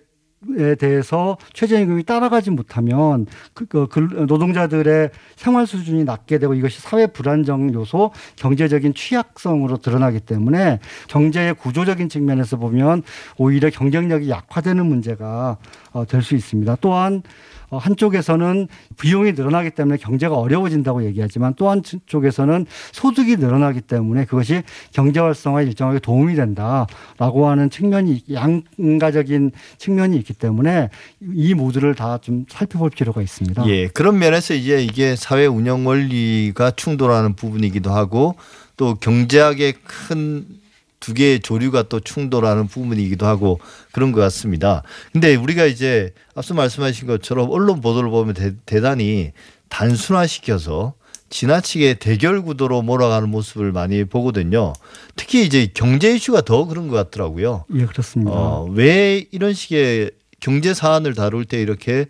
[0.59, 7.07] 에 대해서 최저임금이 따라가지 못하면 그, 그, 그 노동자들의 생활 수준이 낮게 되고 이것이 사회
[7.07, 13.01] 불안정 요소, 경제적인 취약성으로 드러나기 때문에 경제의 구조적인 측면에서 보면
[13.37, 15.57] 오히려 경쟁력이 약화되는 문제가
[15.91, 16.77] 어, 될 수 있습니다.
[16.81, 17.23] 또한
[17.69, 18.67] 어, 한쪽에서는
[18.99, 25.99] 비용이 늘어나기 때문에 경제가 어려워진다고 얘기하지만 또 한쪽에서는 소득이 늘어나기 때문에 그것이 경제 활성화에 일정하게
[25.99, 30.89] 도움이 된다라고 하는 측면이 양가적인 측면이 있기 때문에
[31.33, 33.67] 이 모두를 다 좀 살펴볼 필요가 있습니다.
[33.67, 38.35] 예, 그런 면에서 이제 이게 사회 운영 원리가 충돌하는 부분이기도 하고
[38.75, 40.57] 또 경제학의 큰
[40.99, 43.59] 두 개의 조류가 또 충돌하는 부분이기도 하고
[43.91, 44.83] 그런 것 같습니다.
[45.13, 48.33] 근데 우리가 이제 앞서 말씀하신 것처럼 언론 보도를 보면
[48.65, 49.31] 대, 단히
[49.69, 50.93] 단순화시켜서
[51.29, 54.73] 지나치게 대결 구도로 몰아가는 모습을 많이 보거든요.
[55.15, 57.65] 특히 이제 경제 이슈가 더 그런 것 같더라고요.
[57.75, 58.31] 예, 그렇습니다.
[58.31, 62.05] 어, 왜 이런 식의 경제 사안을 다룰 때 이렇게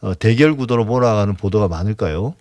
[0.00, 2.34] 어, 대결 구도로 몰아가는 보도가 많을까요?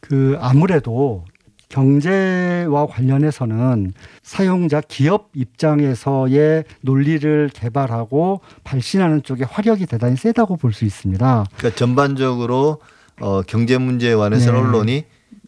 [0.00, 1.24] 그 아무래도
[1.68, 11.46] 경제와 관련해서는 사용자 기업 입장에서의 논리를 개발하고 발신하는 쪽에 화력이 대단히 세다고 볼 수 있습니다.
[11.56, 12.80] 그러니까 전반적으로
[13.20, 14.58] 어, 경제 문제에 관해서 네.
[14.58, 15.04] 언론이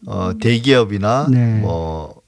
[0.07, 1.61] 어, 대기업이나 네.
[1.61, 2.25] 뭐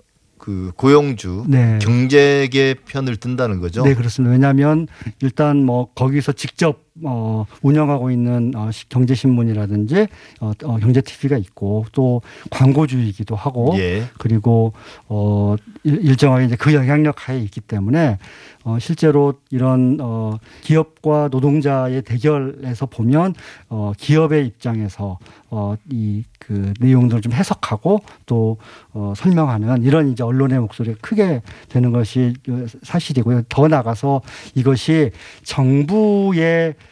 [0.46, 1.80] 그 고용주 네.
[1.82, 3.82] 경제계 편을 든다는 거죠.
[3.82, 4.30] 네, 그렇습니다.
[4.30, 4.87] 왜냐하면
[5.20, 10.06] 일단 뭐 거기서 직접 어, 운영하고 있는 어, 시- 경제신문이라든지
[10.40, 14.04] 어, 어, 경제 TV가 있고 또 광고주이기도 하고 예.
[14.18, 14.72] 그리고
[15.09, 18.18] 어 일- 일정하게 이제 그 영향력 하에 있기 때문에
[18.64, 23.35] 어 실제로 이런 어 기업과 노동자의 대결에서 보면
[23.68, 25.18] 어 기업의 입장에서
[25.50, 28.56] 어 이 그 내용들을 좀 해석하고 또
[28.92, 32.35] 어 설명하는 이런 이제 언론의 목소리가 크게 되는 것이
[32.82, 33.42] 사실이고요.
[33.48, 34.22] 더 나가서
[34.54, 35.11] 이것이
[35.42, 36.86] 정부에 어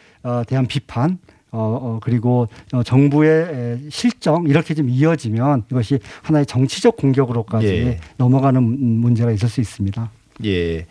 [0.47, 1.17] 대한 비판
[1.51, 3.47] 어, 어, 그리고 어, 정부의
[3.85, 7.99] 에, 실정 이렇게 좀 이어지면 이것이 하나의 정치적 공격으로까지 예.
[8.17, 10.11] 넘어가는 문- 문제가 있을 수 있습니다.
[10.43, 10.85] 예.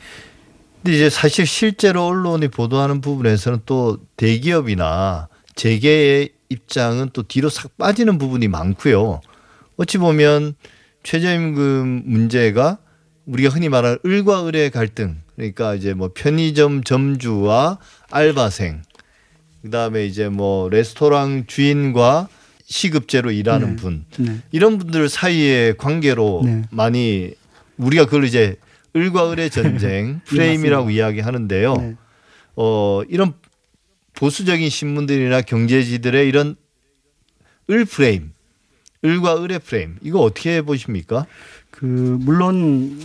[0.83, 8.17] 근데 이제 사실 실제로 언론이 보도하는 부분에서는 또 대기업이나 재계의 입장은 또 뒤로 싹 빠지는
[8.19, 9.21] 부분이 많고요.
[9.77, 10.55] 어찌 보면
[11.03, 12.79] 최저임금 문제가
[13.27, 17.79] 우리가 흔히 말하는 을과 을의 갈등 그러니까 이제 뭐 편의점 점주와
[18.11, 18.83] 알바생
[19.65, 22.29] 그다음에 이제 뭐 레스토랑 주인과
[22.67, 23.77] 시급제로 일하는 네.
[23.77, 24.41] 분 네.
[24.53, 26.63] 이런 분들 사이의 관계로 네.
[26.71, 27.33] 많이
[27.79, 28.57] 우리가 그걸 이제
[28.95, 31.75] 을과 을의 전쟁 프레임이라고 이야기하는데요.
[31.77, 31.95] 네.
[32.57, 33.33] 어 이런
[34.15, 36.57] 보수적인 신문들이나 경제지들의 이런
[37.71, 38.33] 을 프레임,
[39.03, 41.27] 을과 을의 프레임 이거 어떻게 보십니까?
[41.75, 43.01] 그 물론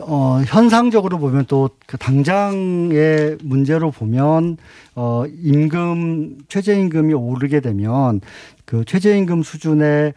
[0.00, 4.56] 어 현상적으로 보면 또 그 당장의 문제로 보면
[4.94, 8.20] 어 임금 최저임금이 오르게 되면
[8.64, 10.14] 그 최저임금 수준의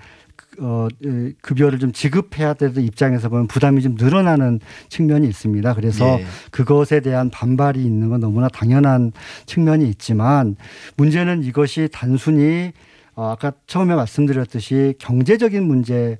[0.60, 5.74] 어 에, 급여를 좀 지급해야 되는 입장에서 보면 부담이 좀 늘어나는 측면이 있습니다.
[5.76, 6.26] 그래서 예.
[6.52, 9.12] 그것에 대한 반발이 있는 건 너무나 당연한
[9.46, 10.56] 측면이 있지만
[10.96, 12.72] 문제는 이것이 단순히
[13.16, 16.18] 어, 아까 처음에 말씀드렸듯이 경제적인 문제 에,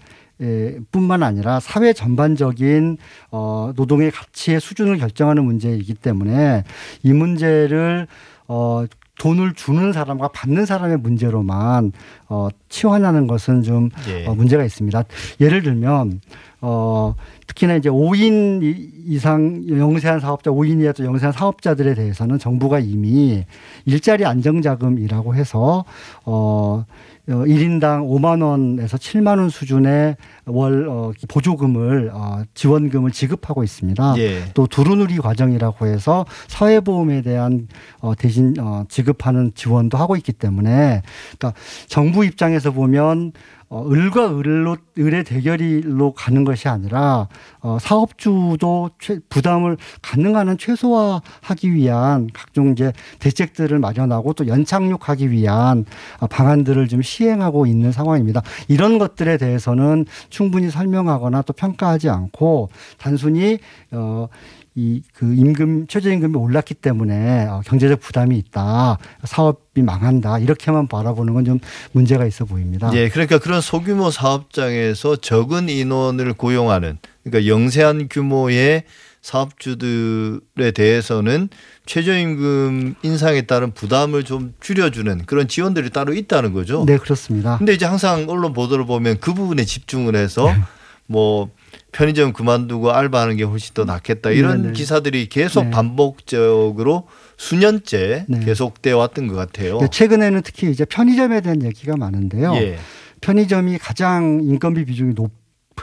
[0.92, 2.98] 뿐만 아니라 사회 전반적인
[3.32, 6.64] 어, 노동의 가치의 수준을 결정하는 문제이기 때문에
[7.04, 8.08] 이 문제를
[8.48, 8.86] 어,
[9.20, 11.92] 돈을 주는 사람과 받는 사람의 문제로만
[12.30, 14.28] 어, 치환하는 것은 좀 예.
[14.28, 15.04] 어, 문제가 있습니다.
[15.42, 16.22] 예를 들면
[16.62, 17.16] 어,
[17.48, 23.44] 특히나 이제 5인 이- 이상 영세한 사업자, 5인 이하 또 영세한 사업자들에 대해서는 정부가 이미
[23.86, 25.84] 일자리 안정자금이라고 해서
[26.26, 26.86] 어, 어,
[27.28, 34.16] 1인당 5만 원에서 7만 원 수준의 월 어, 보조금을 어, 지원금을 지급하고 있습니다.
[34.18, 34.46] 예.
[34.54, 37.68] 또 두루누리 과정이라고 해서 사회보험에 대한
[38.00, 41.02] 어, 대신 어, 지급하는 지원도 하고 있기 때문에
[41.38, 41.54] 그러니까
[41.88, 43.34] 정부 입장에서 보면
[43.70, 47.28] 어, 을과 을로 을의 대결로 가는 것이 아니라
[47.60, 55.86] 어, 사업주도 최, 부담을 가능한 한 최소화하기 위한 각종 이제 대책들을 마련하고 또 연착륙하기 위한
[56.20, 58.42] 어, 방안들을 좀 시행하고 있는 상황입니다.
[58.70, 63.60] 이런 것들에 대해서는 충분히 설명하거나 또 평가하지 않고 단순히
[63.92, 64.30] 어,
[64.78, 71.46] 이 그 임금 최저임금이 올랐기 때문에 어, 경제적 부담이 있다 사업이 망한다 이렇게만 바라보는 건
[71.46, 71.60] 좀
[71.94, 72.92] 문제가 있어 보입니다.
[72.94, 78.84] 예, 그러니까 그런 소규모 사업장에서 적은 인원을 고용하는 그러니까 영세한 규모의
[79.22, 81.50] 사업주들에 대해서는
[81.86, 86.86] 최저임금 인상에 따른 부담을 좀 줄여주는 그런 지원들이 따로 있다는 거죠.
[86.86, 87.58] 네 그렇습니다.
[87.58, 90.60] 근데 이제 항상 언론 보도를 보면 그 부분에 집중을 해서 네.
[91.08, 91.50] 뭐
[91.92, 94.74] 편의점 그만두고 알바하는 게 훨씬 더 낫겠다 이런 네, 네.
[94.74, 95.72] 기사들이 계속 네.
[95.72, 98.40] 반복적으로 수년째 네.
[98.46, 99.78] 계속돼 왔던 것 같아요.
[99.80, 102.54] 근데 최근에는 특히 이제 편의점에 대한 얘기가 많은데요.
[102.56, 102.78] 예.
[103.22, 105.32] 편의점이 가장 인건비 비중이 높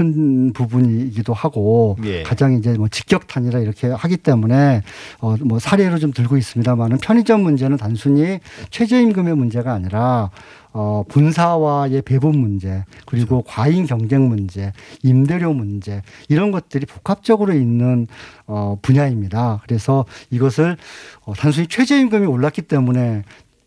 [0.01, 2.25] 은 부분이기도 하고 예.
[2.25, 4.83] 가장 이제 뭐 직격탄이라 이렇게 하기 때문에
[5.21, 10.31] 어 뭐 사례로 좀 들고 있습니다만은 편의점 문제는 단순히 최저임금의 문제가 아니라
[10.73, 18.09] 어 본사와의 배분 문제 그리고 과잉 경쟁 문제, 임대료 문제 이런 것들이 복합적으로 있는
[18.47, 19.61] 어 분야입니다.
[19.63, 20.77] 그래서 이것을
[21.25, 23.23] 어 단순히 최저임금이 올랐기 때문에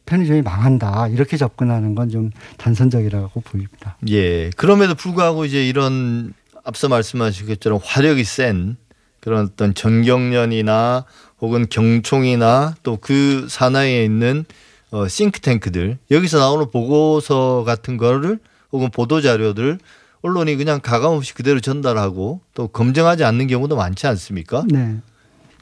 [0.07, 3.97] 편의점이 망한다 이렇게 접근하는 건 좀 단선적이라고 보입니다.
[4.09, 4.49] 예.
[4.51, 8.77] 그럼에도 불구하고 이제 이런 앞서 말씀하신 것처럼 화력이 센
[9.19, 11.05] 그런 어떤 전경련이나
[11.41, 14.45] 혹은 경총이나 또 그 산하에 있는
[14.91, 18.39] 어, 싱크탱크들 여기서 나오는 보고서 같은 거를
[18.71, 19.79] 혹은 보도 자료들
[20.21, 24.63] 언론이 그냥 가감 없이 그대로 전달하고 또 검증하지 않는 경우도 많지 않습니까?
[24.69, 24.97] 네.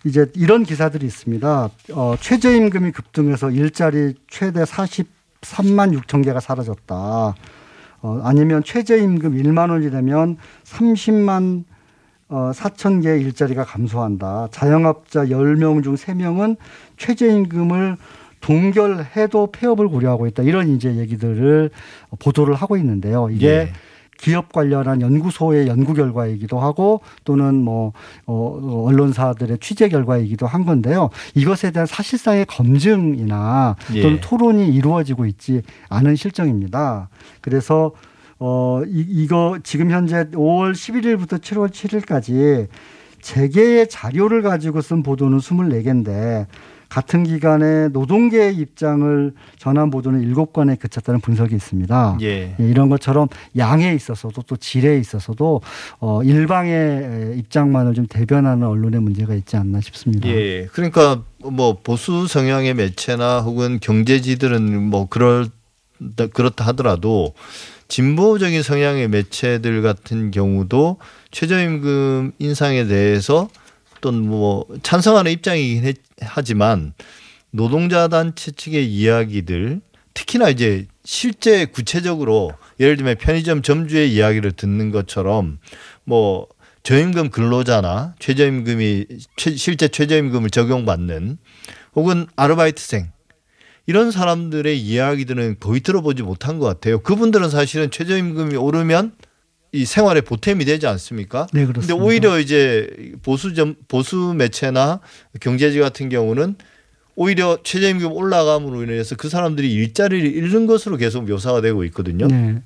[0.06, 1.70] 이제 이런 기사들이 있습니다.
[1.94, 6.96] 어, 최저임금이 급등해서 일자리 최대 43만 6천 개가 사라졌다.
[6.96, 11.64] 어, 아니면 최저임금 1만 원이 되면 30만
[12.30, 14.48] 어, 4천 개의 일자리가 감소한다.
[14.52, 16.58] 자영업자 10명 중 3명은
[16.98, 17.98] 최저임금을
[18.42, 20.44] 동결해도 폐업을 고려하고 있다.
[20.44, 21.72] 이런 이제 얘기들을
[22.20, 23.30] 보도를 하고 있는데요.
[23.32, 23.74] 이게 예.
[24.18, 27.94] 기업 관련한 연구소의 연구 결과이기도 하고 또는 뭐
[28.26, 31.10] 어, 언론사들의 취재 결과이기도 한 건데요.
[31.34, 34.20] 이것에 대한 사실상의 검증이나 또는 예.
[34.22, 37.10] 토론이 이루어지고 있지 않은 실정입니다.
[37.42, 37.92] 그래서
[38.38, 42.68] 어 이, 이거 지금 현재 5월 11일부터 7월 7일까지
[43.22, 46.46] 재계의 자료를 가지고 쓴 보도는 24개인데
[46.96, 52.20] 같은 기간에 노동계의 입장을 전한 보도는 7건에 그쳤다는 분석이 있습니다.
[52.22, 52.56] 예.
[52.58, 53.28] 예, 이런 것처럼
[53.58, 55.60] 양에 있어서도 또 질에 있어서도
[56.00, 60.30] 어, 일방의 입장만을 좀 대변하는 언론의 문제가 있지 않나 싶습니다.
[60.30, 60.68] 예.
[60.72, 65.48] 그러니까 뭐 보수 성향의 매체나 혹은 경제지들은 뭐 그럴
[66.32, 67.34] 그렇다 하더라도
[67.90, 71.00] 진보적인 성향의 매체들 같은 경우도
[71.32, 73.50] 최저임금 인상에 대해서
[74.06, 76.94] 어떤 뭐 찬성하는 입장이긴 했- 하지만
[77.50, 79.82] 노동자 단체 측의 이야기들
[80.14, 85.58] 특히나 이제 실제 구체적으로 예를 들면 편의점 점주의 이야기를 듣는 것처럼
[86.04, 86.48] 뭐
[86.84, 89.06] 저임금 근로자나 최저임금이
[89.38, 91.38] 최- 실제 최저임금을 적용받는
[91.96, 93.12] 혹은 아르바이트생
[93.88, 97.00] 이런 사람들의 이야기들은 거의 들어보지 못한 것 같아요.
[97.00, 99.14] 그분들은 사실은 최저임금이 오르면
[99.72, 101.48] 이 생활에 보탬이 되지 않습니까?
[101.54, 101.96] 네, 그렇습니다.
[101.96, 102.90] 오히려 이제
[103.24, 105.02] 보수 점 보수 매체나
[105.42, 106.56] 경제지 같은 경우는
[107.16, 112.28] 오히려 최저임금 올라감으로 인해서 그 사람들이 일자리를 잃는 것으로 계속 묘사가 되고 있거든요.
[112.28, 112.62] 네.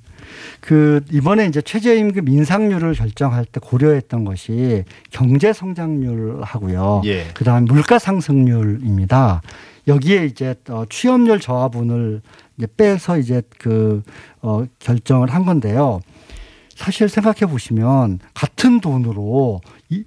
[0.60, 7.04] 그 이번에 이제 최저임금 인상률을 결정할 때 고려했던 것이 경제 성장률하고요.
[7.06, 7.28] 예.
[7.34, 9.42] 그다음 물가 상승률입니다.
[9.88, 12.22] 여기에 이제 어, 취업률 저하분을
[12.58, 14.04] 이제 빼서 이제 그
[14.42, 16.02] 어, 결정을 한 건데요.
[16.80, 20.06] 사실 생각해 보시면 같은 돈으로 이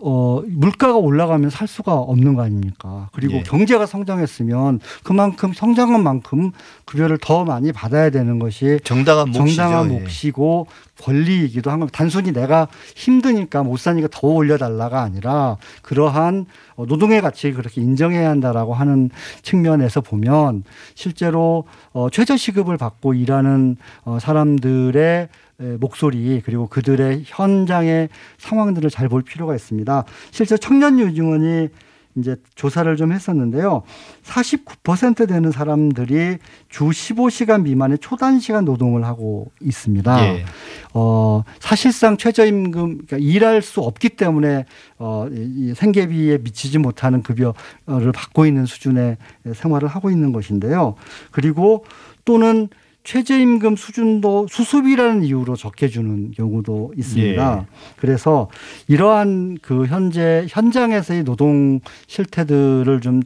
[0.00, 3.08] 어, 물가가 올라가면 살 수가 없는 거 아닙니까?
[3.12, 3.42] 그리고 예.
[3.42, 6.52] 경제가 성장했으면 그만큼 성장한 만큼
[6.84, 9.46] 급여를 더 많이 받아야 되는 것이 정당한 몫이죠.
[9.46, 10.00] 정당한 예.
[10.00, 10.66] 몫이고
[11.00, 11.96] 권리이기도 한 겁니다.
[11.96, 18.74] 단순히 내가 힘드니까 못 사니까 더 올려달라가 아니라 그러한 어, 노동의 가치를 그렇게 인정해야 한다라고
[18.74, 19.10] 하는
[19.42, 25.28] 측면에서 보면 실제로 어, 최저시급을 받고 일하는 어, 사람들의
[25.60, 30.04] 에, 목소리 그리고 그들의 현장의 상황들을 잘 볼 필요가 있습니다.
[30.30, 31.68] 실제 청년유증원이
[32.16, 33.82] 이제 조사를 좀 했었는데요.
[34.22, 40.24] 49% 되는 사람들이 주 15시간 미만의 초단시간 노동을 하고 있습니다.
[40.24, 40.44] 예.
[40.92, 44.64] 어, 사실상 최저임금, 그러니까 일할 수 없기 때문에
[44.98, 49.16] 어, 이이 생계비에 미치지 못하는 급여를 받고 있는 수준의
[49.54, 50.94] 생활을 하고 있는 것인데요.
[51.32, 51.84] 그리고
[52.24, 52.68] 또는
[53.04, 57.58] 최저임금 수준도 수습이라는 이유로 적해주는 경우도 있습니다.
[57.60, 57.66] 예.
[57.96, 58.48] 그래서
[58.88, 63.20] 이러한 그 현재 현장에서의 노동 실태들을 좀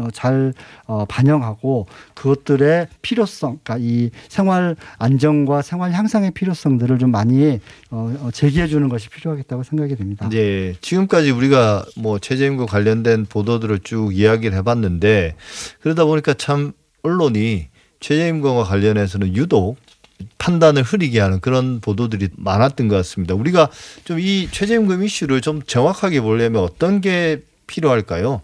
[0.00, 0.54] 어, 잘
[0.86, 8.30] 어, 반영하고 그것들의 필요성, 그러니까 이 생활 안정과 생활 향상의 필요성들을 좀 많이 어, 어,
[8.32, 10.30] 제기해 주는 것이 필요하겠다고 생각이 됩니다.
[10.32, 15.34] 예, 지금까지 우리가 뭐 최저임금 관련된 보도들을 쭉 이야기를 해봤는데
[15.82, 16.72] 그러다 보니까 참
[17.02, 17.68] 언론이
[18.02, 19.76] 최저임금과 관련해서는 유독
[20.38, 23.34] 판단을 흐리게 하는 그런 보도들이 많았던 것 같습니다.
[23.34, 23.70] 우리가
[24.04, 28.42] 좀 이 최저임금 이슈를 좀 정확하게 보려면 어떤 게 필요할까요?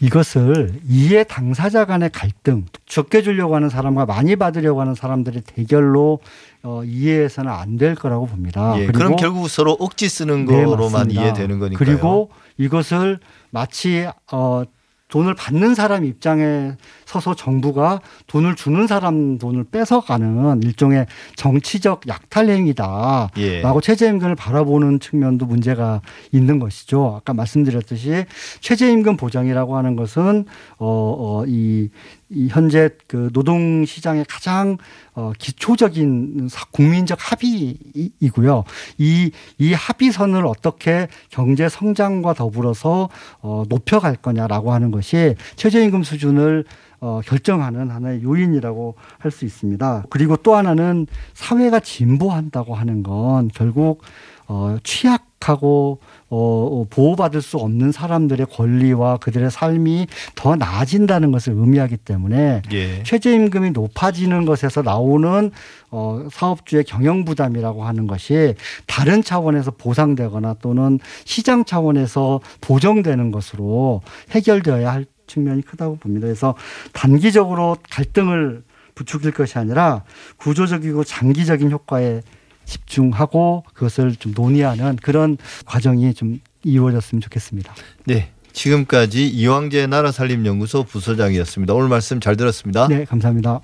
[0.00, 6.20] 이것을 이해 당사자 간의 갈등, 적게 주려고 하는 사람과 많이 받으려고 하는 사람들의 대결로
[6.62, 8.74] 어, 이해해서는 안 될 거라고 봅니다.
[8.78, 11.22] 예, 그럼 결국 서로 억지 쓰는 네, 거로만 맞습니다.
[11.22, 11.78] 이해되는 거니까요.
[11.78, 13.18] 그리고 이것을
[13.50, 14.62] 마치 어
[15.08, 16.72] 돈을 받는 사람 입장에
[17.08, 23.30] 서서 정부가 돈을 주는 사람 돈을 뺏어가는 일종의 정치적 약탈 행위다.
[23.38, 23.62] 예.
[23.62, 27.14] 라고 최저임금을 바라보는 측면도 문제가 있는 것이죠.
[27.16, 28.26] 아까 말씀드렸듯이
[28.60, 30.44] 최저임금 보장이라고 하는 것은
[30.78, 30.86] 어,
[31.18, 31.88] 어, 이,
[32.28, 34.76] 이 현재 그 노동 시장의 가장
[35.14, 38.64] 어, 기초적인 사- 국민적 합의이고요.
[38.98, 43.08] 이, 이 합의선을 어떻게 경제 성장과 더불어서
[43.40, 46.66] 어, 높여갈 거냐라고 하는 것이 최저임금 수준을
[47.00, 50.04] 어, 결정하는 하나의 요인이라고 할 수 있습니다.
[50.10, 54.02] 그리고 또 하나는 사회가 진보한다고 하는 건 결국
[54.50, 61.98] 어, 취약하고 어, 어, 보호받을 수 없는 사람들의 권리와 그들의 삶이 더 나아진다는 것을 의미하기
[61.98, 63.02] 때문에 예.
[63.02, 65.50] 최저임금이 높아지는 것에서 나오는
[65.90, 68.54] 어, 사업주의 경영 부담이라고 하는 것이
[68.86, 76.26] 다른 차원에서 보상되거나 또는 시장 차원에서 보정되는 것으로 해결되어야 할 측면이 크다고 봅니다.
[76.26, 76.54] 그래서
[76.92, 78.64] 단기적으로 갈등을
[78.94, 80.02] 부추길 것이 아니라
[80.38, 82.22] 구조적이고 장기적인 효과에
[82.64, 87.74] 집중하고 그것을 좀 논의하는 그런 과정이 좀 이루어졌으면 좋겠습니다.
[88.04, 88.32] 네.
[88.52, 91.74] 지금까지 이왕재 나라살림연구소 부소장이었습니다.
[91.74, 92.88] 오늘 말씀 잘 들었습니다.
[92.88, 93.60] 네, 감사합니다.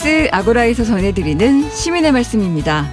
[0.00, 2.90] TBS 아고라에서 전해드리는 시민의 말씀입니다.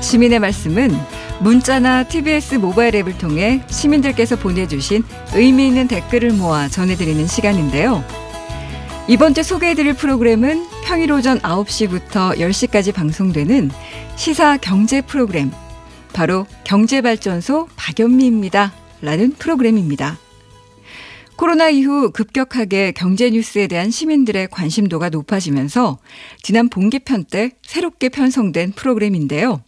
[0.00, 0.96] 시민의 말씀은
[1.40, 5.02] 문자나 TBS 모바일 앱을 통해 시민들께서 보내주신
[5.34, 8.04] 의미 있는 댓글을 모아 전해드리는 시간인데요.
[9.08, 13.70] 이번 주 소개해드릴 프로그램은 평일 오전 9시부터 10시까지 방송되는
[14.14, 15.50] 시사 경제 프로그램,
[16.12, 18.72] 바로 경제발전소 박연미입니다.
[19.02, 20.16] 라는 프로그램입니다.
[21.40, 25.98] 코로나 이후 급격하게 경제 뉴스에 대한 시민들의 관심도가 높아지면서
[26.42, 29.64] 지난 봉기편 때 새롭게 편성된 프로그램인데요.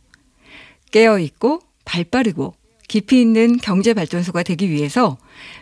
[0.91, 2.53] 깨어있고 발빠르고
[2.89, 5.17] 깊이 있는 경제 발전소가 되기 위해서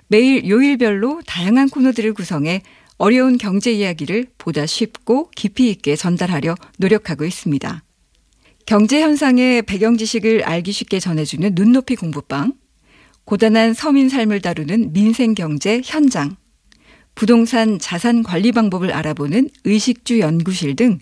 [0.08, 2.62] 매일 요일별로 다양한 코너들을 구성해
[2.98, 7.84] 어려운 경제 이야기를 보다 쉽고 깊이 있게 전달하려 노력하고 있습니다.
[8.66, 12.54] 경제 현상의 배경 지식을 알기 쉽게 전해주는 눈높이 공부방,
[13.24, 16.36] 고단한 서민 삶을 다루는 민생 경제 현장,
[17.14, 20.98] 부동산 자산 관리 방법을 알아보는 의식주 연구실 등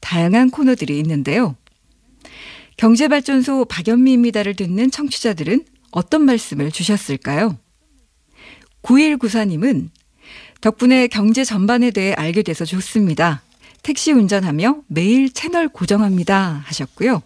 [0.00, 1.56] 다양한 코너들이 있는데요.
[2.76, 7.58] 경제발전소 박연미입니다를 듣는 청취자들은 어떤 말씀을 주셨을까요?
[8.82, 9.90] 9194님은
[10.60, 13.42] 덕분에 경제 전반에 대해 알게 돼서 좋습니다.
[13.82, 16.62] 택시 운전하며 매일 채널 고정합니다.
[16.64, 17.22] 하셨고요.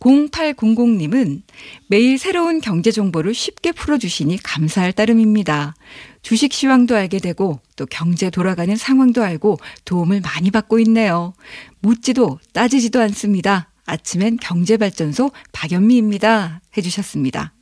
[0.00, 1.42] 0800님은
[1.88, 5.74] 매일 새로운 경제 정보를 쉽게 풀어주시니 감사할 따름입니다.
[6.20, 11.32] 주식 시황도 알게 되고 또 경제 돌아가는 상황도 알고 도움을 많이 받고 있네요.
[11.80, 13.70] 묻지도 따지지도 않습니다.
[13.86, 16.60] 아침엔 경제발전소 박연미입니다.
[16.76, 17.53] 해주셨습니다.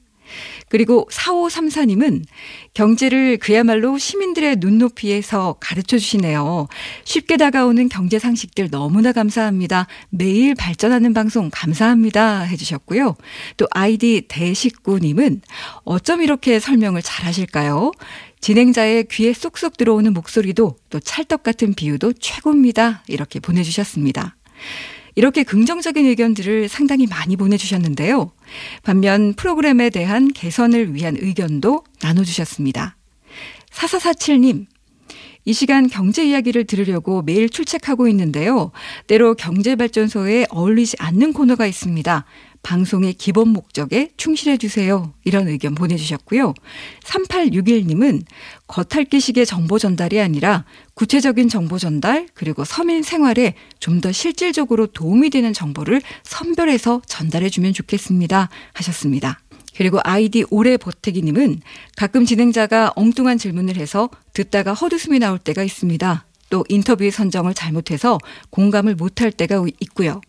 [0.68, 2.22] 그리고 4534님은
[2.74, 6.68] 경제를 그야말로 시민들의 눈높이에서 가르쳐 주시네요.
[7.04, 9.86] 쉽게 다가오는 경제 상식들 너무나 감사합니다.
[10.10, 12.40] 매일 발전하는 방송 감사합니다.
[12.42, 13.16] 해주셨고요.
[13.56, 15.42] 또 아이디 대식구님은
[15.84, 17.92] 어쩜 이렇게 설명을 잘 하실까요?
[18.40, 23.04] 진행자의 귀에 쏙쏙 들어오는 목소리도 또 찰떡 같은 비유도 최고입니다.
[23.06, 24.36] 이렇게 보내주셨습니다.
[25.14, 28.32] 이렇게 긍정적인 의견들을 상당히 많이 보내주셨는데요.
[28.82, 32.96] 반면 프로그램에 대한 개선을 위한 의견도 나눠주셨습니다.
[33.70, 34.66] 4447님,
[35.44, 38.70] 이 시간 경제 이야기를 들으려고 매일 출첵하고 있는데요.
[39.06, 42.24] 때로 경제발전소에 어울리지 않는 코너가 있습니다.
[42.62, 45.12] 방송의 기본 목적에 충실해 주세요.
[45.24, 46.54] 이런 의견 보내주셨고요.
[47.04, 48.22] 3861님은
[48.66, 55.52] 겉핥기식의 정보 전달이 아니라 구체적인 정보 전달 그리고 서민 생활에 좀 더 실질적으로 도움이 되는
[55.54, 58.50] 정보를 선별해서 전달해 주면 좋겠습니다.
[58.74, 59.40] 하셨습니다.
[59.76, 61.60] 그리고 아이디 오래 버태기님은
[61.96, 66.26] 가끔 진행자가 엉뚱한 질문을 해서 듣다가 헛웃음이 나올 때가 있습니다.
[66.52, 68.18] 또 인터뷰의 선정을 잘못해서
[68.50, 70.20] 공감을 못할 때가 있고요.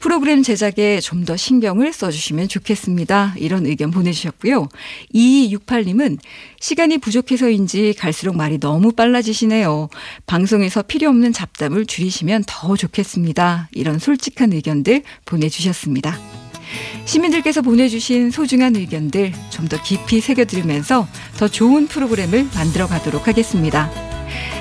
[0.00, 3.34] 프로그램 제작에 좀 더 신경을 써주시면 좋겠습니다.
[3.36, 4.68] 이런 의견 보내주셨고요.
[5.14, 6.18] 2268님은
[6.58, 9.90] 시간이 부족해서인지 갈수록 말이 너무 빨라지시네요.
[10.26, 13.68] 방송에서 필요 없는 잡담을 줄이시면 더 좋겠습니다.
[13.72, 16.37] 이런 솔직한 의견들 보내주셨습니다.
[17.04, 21.06] 시민들께서 보내주신 소중한 의견들 좀 더 깊이 새겨들으면서
[21.36, 23.90] 더 좋은 프로그램을 만들어 가도록 하겠습니다.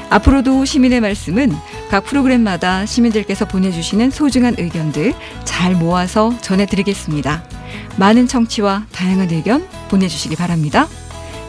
[0.10, 1.54] 앞으로도 시민의 말씀은
[1.90, 5.14] 각 프로그램마다 시민들께서 보내주시는 소중한 의견들
[5.46, 7.44] 잘 모아서 전해드리겠습니다.
[7.98, 10.88] 많은 청취와 다양한 의견 보내주시기 바랍니다.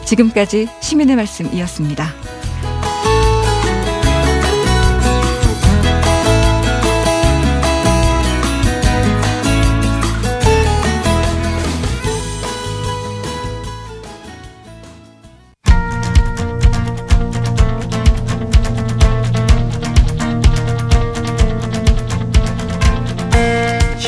[0.05, 2.38] 지금까지 시민의 말씀이었습니다.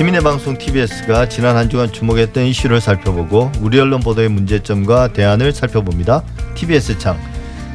[0.02, 6.24] 시민의 방송 TBS가 지난 한 주간 주목했던 이슈를 살펴보고 우리 언론 보도의 문제점과 대안을 살펴봅니다.
[6.56, 7.20] TBS 창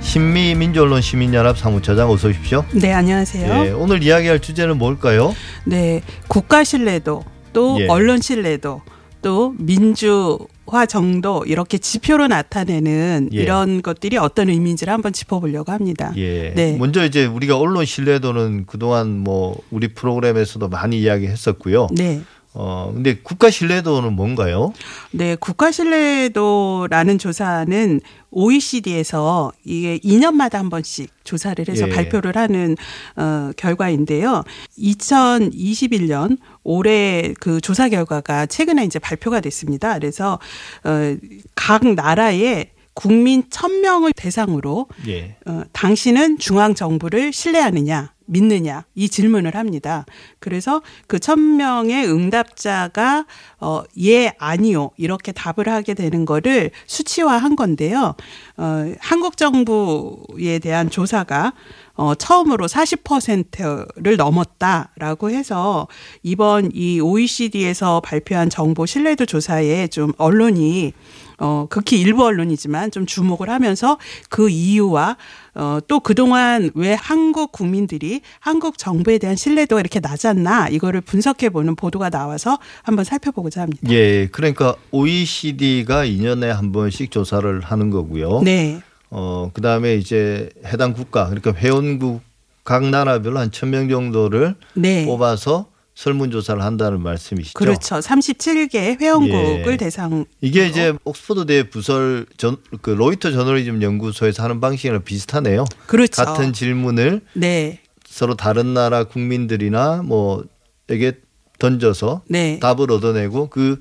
[0.00, 2.64] 신미 민주언론 시민연합 사무처장 어서 오십시오.
[2.72, 3.66] 네, 안녕하세요.
[3.66, 5.36] 예, 오늘 이야기할 주제는 뭘까요?
[5.62, 7.22] 네, 국가 신뢰도
[7.52, 7.86] 또 예.
[7.86, 8.82] 언론 신뢰도
[9.26, 13.36] 또 민주화 정도 이렇게 지표로 나타내는 예.
[13.36, 16.12] 이런 것들이 어떤 의미인지를 한번 짚어보려고 합니다.
[16.16, 16.54] 예.
[16.54, 16.76] 네.
[16.76, 21.88] 먼저 이제 우리가 언론 신뢰도는 그동안 뭐 우리 프로그램에서도 많이 이야기했었고요.
[21.96, 22.22] 네.
[22.58, 24.72] 어 근데 국가 신뢰도는 뭔가요?
[25.10, 28.00] 네, 국가 신뢰도라는 조사는
[28.30, 31.92] OECD에서 이게 2년마다 한 번씩 조사를 해서 예.
[31.92, 32.74] 발표를 하는
[33.16, 34.42] 어 결과인데요.
[34.78, 39.94] 2021년 올해 그 조사 결과가 최근에 이제 발표가 됐습니다.
[39.94, 40.38] 그래서
[40.84, 41.16] 어
[41.54, 45.36] 각 나라의 국민 1000명을 대상으로 예.
[45.46, 50.04] 어, 당신은 중앙 정부를 신뢰하느냐 믿느냐 이 질문을 합니다.
[50.38, 53.26] 그래서 그 천명의 응답자가
[53.60, 58.14] 어, 예 아니요 이렇게 답을 하게 되는 거를 수치화한 건데요.
[58.56, 61.52] 어, 한국 정부에 대한 조사가
[61.94, 65.88] 어, 처음으로 40%를 넘었다라고 해서
[66.22, 70.92] 이번 이 OECD에서 발표한 정보 신뢰도 조사에 좀 언론이
[71.38, 73.98] 어, 극히 일부 언론이지만 좀 주목을 하면서
[74.28, 75.16] 그 이유와
[75.56, 81.76] 어, 또 그동안 왜 한국 국민들이 한국 정부에 대한 신뢰도가 이렇게 낮았나 이거를 분석해 보는
[81.76, 83.80] 보도가 나와서 한번 살펴보고자 합니다.
[83.90, 88.42] 예, 그러니까 OECD가 2년에 한 번씩 조사를 하는 거고요.
[88.44, 88.80] 네.
[89.10, 92.20] 어, 그다음에 이제 해당 국가 그러니까 회원국
[92.64, 95.06] 각 나라별로 한 천 명 정도를 네.
[95.06, 95.66] 뽑아서
[95.96, 97.58] 설문조사를 한다는 말씀이시죠.
[97.58, 97.96] 그렇죠.
[97.96, 99.76] 37개 회원국을 예.
[99.78, 105.64] 대상 이게 이제 옥스퍼드대 부설 전, 그 로이터 저널리즘 연구소에서 하는 방식이랑 비슷하네요.
[105.86, 106.22] 그렇죠.
[106.22, 107.80] 같은 질문을 네.
[108.06, 111.12] 서로 다른 나라 국민들이나 뭐에게
[111.58, 112.58] 던져서 네.
[112.60, 113.80] 답을 얻어내고 그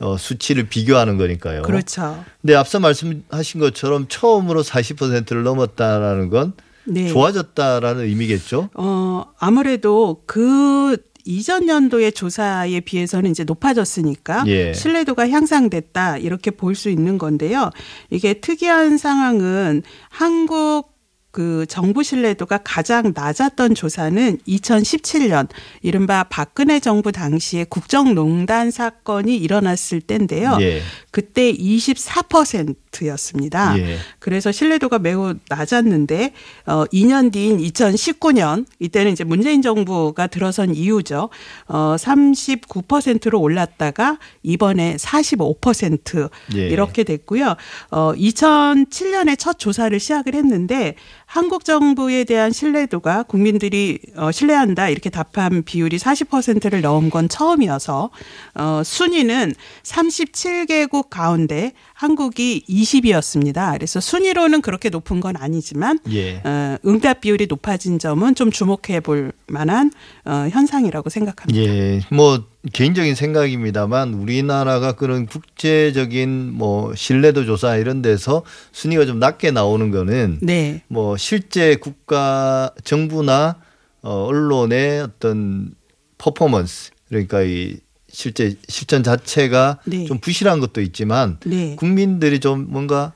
[0.00, 1.62] 어, 수치를 비교하는 거니까요.
[1.62, 2.24] 그렇죠.
[2.40, 6.54] 근데 앞서 말씀하신 것처럼 처음으로 40%를 넘었다라는 건
[6.84, 7.06] 네.
[7.08, 8.70] 좋아졌다라는 의미겠죠.
[8.74, 14.72] 어, 아무래도 그 이전 연도의 조사에 비해서는 이제 높아졌으니까 예.
[14.72, 17.70] 신뢰도가 향상됐다 이렇게 볼 수 있는 건데요.
[18.10, 20.91] 이게 특이한 상황은 한국
[21.32, 25.48] 그 정부 신뢰도가 가장 낮았던 조사는 2017년
[25.80, 30.58] 이른바 박근혜 정부 당시에 국정농단 사건이 일어났을 때인데요.
[30.60, 30.82] 예.
[31.10, 33.78] 그때 24%였습니다.
[33.78, 33.96] 예.
[34.18, 36.34] 그래서 신뢰도가 매우 낮았는데
[36.66, 41.30] 어 2년 뒤인 2019년 이때는 이제 문재인 정부가 들어선 이유죠.
[41.66, 46.68] 어 39%로 올랐다가 이번에 45% 예.
[46.68, 47.56] 이렇게 됐고요.
[47.90, 50.94] 어 2007년에 첫 조사를 시작을 했는데
[51.32, 58.10] 한국 정부에 대한 신뢰도가 국민들이 어 신뢰한다 이렇게 답한 비율이 40%를 넘은 건 처음이어서
[58.54, 63.72] 어 순위는 37개국 가운데 한국이 20위였습니다.
[63.72, 66.42] 그래서 순위로는 그렇게 높은 건 아니지만 예.
[66.44, 69.90] 어, 응답 비율이 높아진 점은 좀 주목해 볼 만한
[70.26, 71.58] 어, 현상이라고 생각합니다.
[71.62, 72.00] 예.
[72.10, 79.90] 뭐 개인적인 생각입니다만 우리나라가 그런 국제적인 뭐 신뢰도 조사 이런 데서 순위가 좀 낮게 나오는
[79.90, 80.82] 거는 네.
[80.86, 83.56] 뭐 실제 국가 정부나
[84.02, 85.74] 어 언론의 어떤
[86.18, 90.04] 퍼포먼스 그러니까 이 실제 실전 자체가 네.
[90.04, 91.74] 좀 부실한 것도 있지만 네.
[91.76, 93.12] 국민들이 좀 뭔가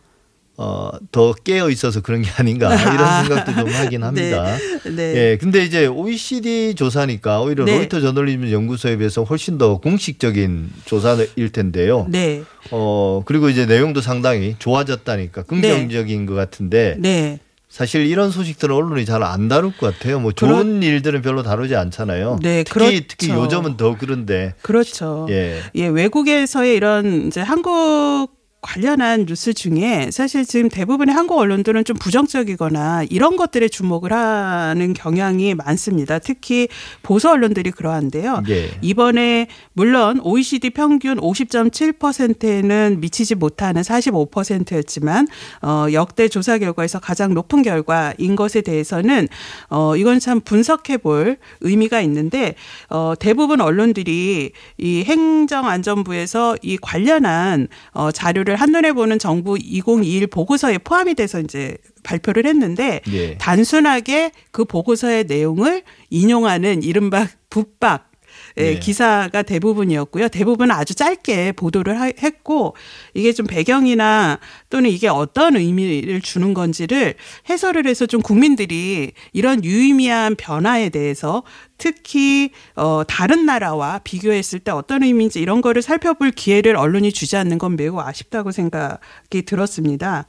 [0.58, 4.56] 어 더 깨어 있어서 그런 게 아닌가 이런 생각도 좀 하긴 합니다.
[4.84, 5.14] 네.
[5.16, 7.76] 예, 근데 이제 OECD 조사니까 오히려 네.
[7.78, 12.06] 로이터 저널리즘 연구소에 비해서 훨씬 더 공식적인 조사일 텐데요.
[12.08, 12.42] 네.
[12.70, 17.38] 어 그리고 이제 내용도 상당히 좋아졌다니까 긍정적인 것 같은데 네.
[17.68, 20.20] 사실 이런 소식들은 언론이 잘 안 다룰 것 같아요.
[20.20, 22.38] 뭐 좋은 일들은 별로 다루지 않잖아요.
[22.42, 23.00] 네, 특히 그렇죠.
[23.08, 25.26] 특히 요즘은 더 그런데 그렇죠.
[25.30, 25.60] 예.
[25.74, 28.35] 예, 외국에서의 이런 이제 한국
[28.66, 35.54] 관련한 뉴스 중에 사실 지금 대부분의 한국 언론들은 좀 부정적이거나 이런 것들에 주목을 하는 경향이
[35.54, 36.18] 많습니다.
[36.18, 36.66] 특히
[37.02, 38.42] 보수 언론들이 그러한데요.
[38.48, 38.70] 예.
[38.82, 45.28] 이번에 물론 OECD 평균 50.7%에는 미치지 못하는 45%였지만
[45.62, 49.28] 어 역대 조사 결과에서 가장 높은 결과인 것에 대해서는
[49.70, 52.56] 어 이건 참 분석해 볼 의미가 있는데
[52.88, 61.14] 어 대부분 언론들이 이 행정안전부에서 이 관련한 어 자료를 한눈에 보는 정부 2021 보고서에 포함이
[61.14, 63.36] 돼서 이제 발표를 했는데 예.
[63.38, 68.10] 단순하게 그 보고서의 내용을 인용하는 이른바 붙박
[68.58, 68.78] 예, 예.
[68.78, 70.28] 기사가 대부분이었고요.
[70.28, 72.74] 대부분 아주 짧게 보도를 하- 했고
[73.14, 74.38] 이게 좀 배경이나
[74.70, 77.14] 또는 이게 어떤 의미를 주는 건지를
[77.48, 81.42] 해설을 해서 좀 국민들이 이런 유의미한 변화에 대해서
[81.78, 87.58] 특히 어 다른 나라와 비교했을 때 어떤 의미인지 이런 거를 살펴볼 기회를 언론이 주지 않는
[87.58, 90.26] 건 매우 아쉽다고 생각이 들었습니다.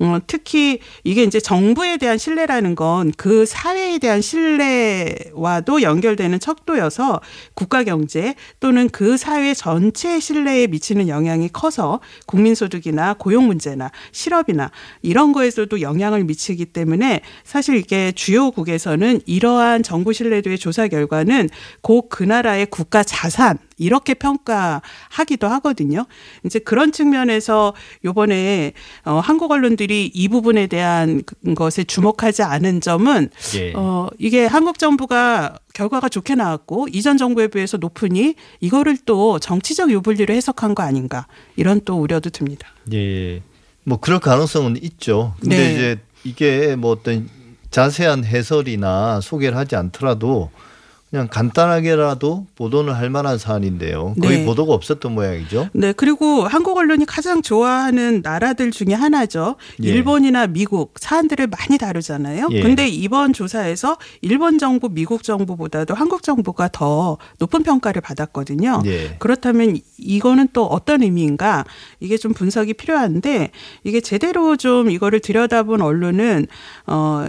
[0.00, 7.20] 어 특히 이게 이제 정부에 대한 신뢰라는 건 그 사회에 대한 신뢰와도 연결되는 척도여서
[7.54, 13.90] 국가 경제 또는 그 사회 전체의 신뢰에 미치는 영향이 커서 국민 소득이나 고용 문제 나
[14.12, 14.70] 실업이나
[15.02, 21.48] 이런 거에서도 영향을 미치기 때문에 사실 이게 주요국에서는 이러한 정부 신뢰도의 조사 결과는
[21.82, 26.06] 곧 그 나라의 국가 자산 이렇게 평가하기도 하거든요.
[26.44, 28.72] 이제 그런 측면에서 요번에
[29.04, 33.72] 어 한국 언론들이 이 부분에 대한 그- 것에 주목하지 않은 점은 예.
[33.74, 40.32] 어 이게 한국 정부가 결과가 좋게 나왔고 이전 정부에 비해서 높으니 이거를 또 정치적 유불리로
[40.34, 42.68] 해석한 거 아닌가 이런 또 우려도 듭니다.
[42.92, 43.42] 예.
[43.84, 45.34] 뭐 그럴 가능성은 있죠.
[45.40, 45.72] 근데 네.
[45.74, 47.28] 이제 이게 뭐 어떤
[47.70, 50.50] 자세한 해설이나 소개를 하지 않더라도
[51.14, 54.16] 그냥 간단하게라도 보도는 할 만한 사안인데요.
[54.20, 54.44] 거의 네.
[54.44, 55.68] 보도가 없었던 모양이죠.
[55.72, 59.54] 네, 그리고 한국 언론이 가장 좋아하는 나라들 중에 하나죠.
[59.84, 59.90] 예.
[59.90, 62.48] 일본이나 미국 사안들을 많이 다루잖아요.
[62.50, 62.62] 예.
[62.62, 68.82] 근데 이번 조사에서 일본 정부, 미국 정부보다도 한국 정부가 더 높은 평가를 받았거든요.
[68.86, 69.14] 예.
[69.20, 71.64] 그렇다면 이거는 또 어떤 의미인가?
[72.00, 73.52] 이게 좀 분석이 필요한데
[73.84, 76.48] 이게 제대로 좀 이거를 들여다본 언론은
[76.88, 77.26] 어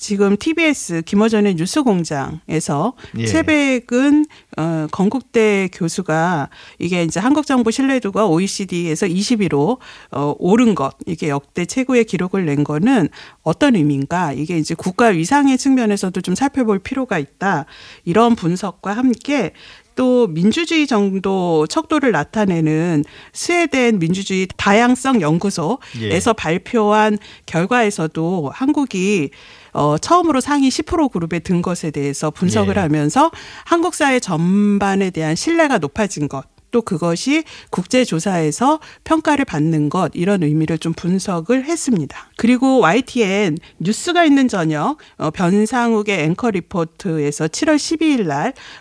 [0.00, 3.26] 지금 TBS 김어전의 뉴스공장에서 예.
[3.26, 4.24] 최백은
[4.56, 6.48] 어, 건국대 교수가
[6.78, 9.76] 이게 이제 한국 정부 신뢰도가 OECD에서 20위로
[10.12, 13.10] 어, 오른 것 이게 역대 최고의 기록을 낸 거는
[13.42, 17.66] 어떤 의미인가 이게 이제 국가 위상의 측면에서도 좀 살펴볼 필요가 있다
[18.06, 19.52] 이런 분석과 함께
[20.00, 29.28] 또 민주주의 정도 척도를 나타내는 스웨덴 민주주의 다양성 연구소에서 발표한 결과에서도 한국이
[29.74, 32.80] 어, 처음으로 상위 10% 그룹에 든 것에 대해서 분석을 예.
[32.80, 33.30] 하면서
[33.66, 36.46] 한국 사회 전반에 대한 신뢰가 높아진 것.
[36.70, 42.30] 또 그것이 국제조사에서 평가를 받는 것 이런 의미를 좀 분석을 했습니다.
[42.36, 48.26] 그리고 YTN 뉴스가 있는 저녁 어, 변상욱의 앵커 리포트에서 7월 12일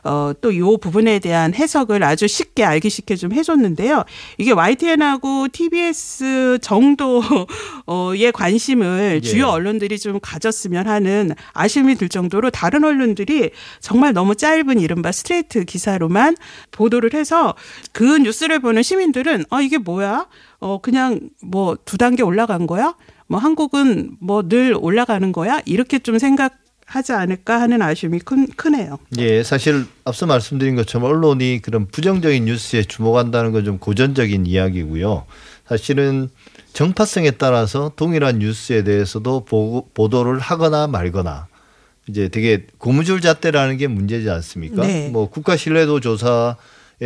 [0.04, 4.04] 날또 이 부분에 대한 해석을 아주 쉽게 알기 쉽게 좀 해줬는데요.
[4.38, 7.48] 이게 YTN하고 TBS 정도의
[8.34, 9.28] 관심을 예.
[9.28, 15.66] 주요 언론들이 좀 가졌으면 하는 아쉬움이 들 정도로 다른 언론들이 정말 너무 짧은 이른바 스트레이트
[15.66, 16.36] 기사로만
[16.72, 17.56] 보도를 해서
[17.92, 20.28] 그 뉴스를 보는 시민들은 아 이게 뭐야?
[20.60, 22.96] 어 그냥 뭐 두 단계 올라간 거야?
[23.28, 25.60] 뭐 한국은 뭐 늘 올라가는 거야?
[25.66, 28.98] 이렇게 좀 생각 하지 않을까 하는 아쉬움이 큰 크네요.
[29.20, 35.26] 예, 사실 앞서 말씀드린 것처럼 언론이 그런 부정적인 뉴스에 주목한다는 건 좀 고전적인 이야기고요.
[35.68, 36.30] 사실은
[36.74, 41.48] 정파성에 따라서 동일한 뉴스에 대해서도 보고, 보도를 하거나 말거나
[42.08, 44.82] 이제 되게 고무줄 잣대라는 게 문제지 않습니까?
[44.88, 45.10] 네.
[45.10, 46.56] 뭐 국가 신뢰도 조사에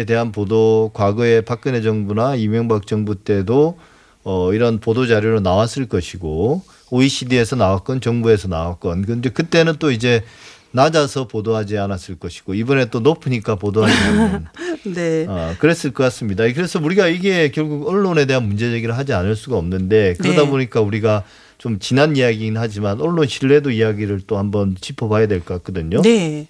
[0.05, 3.77] 대한 보도 과거에 박근혜 정부나 이명박 정부 때도
[4.23, 10.23] 어 이런 보도 자료로 나왔을 것이고 OECD에서 나왔건 정부에서 나왔건 근데 그때는 또 이제
[10.71, 14.45] 낮아서 보도하지 않았을 것이고 이번에 또 높으니까 보도하지 않는
[14.95, 15.25] 네.
[15.27, 16.45] 어, 그랬을 것 같습니다.
[16.51, 20.49] 그래서 우리가 이게 결국 언론에 대한 문제 제기를 하지 않을 수가 없는데 그러다 네.
[20.49, 21.23] 보니까 우리가
[21.59, 26.01] 좀 지난 이야기긴 하지만 언론 신뢰도 이야기를 또 한번 짚어봐야 될 것 같거든요.
[26.01, 26.47] 네.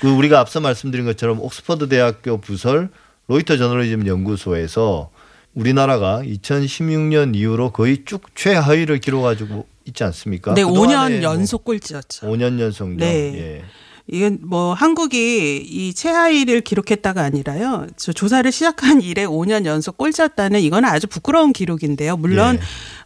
[0.00, 2.90] 그 우리가 앞서 말씀드린 것처럼 옥스퍼드 대학교 부설
[3.28, 5.10] 로이터 저널리즘 연구소에서
[5.54, 10.54] 우리나라가 2016년 이후로 거의 쭉 최하위를 기록가지고 있지 않습니까?
[10.54, 12.26] 네, 그동안에 5년 뭐 연속 꼴찌였죠.
[12.26, 13.06] 5년 연속 네.
[13.06, 13.64] 예.
[14.12, 17.86] 이건 뭐 한국이 이 최하위를 기록했다가 아니라요.
[17.96, 22.16] 저 조사를 시작한 이래 5년 연속 꼴찌였다는 이건 아주 부끄러운 기록인데요.
[22.16, 22.58] 물론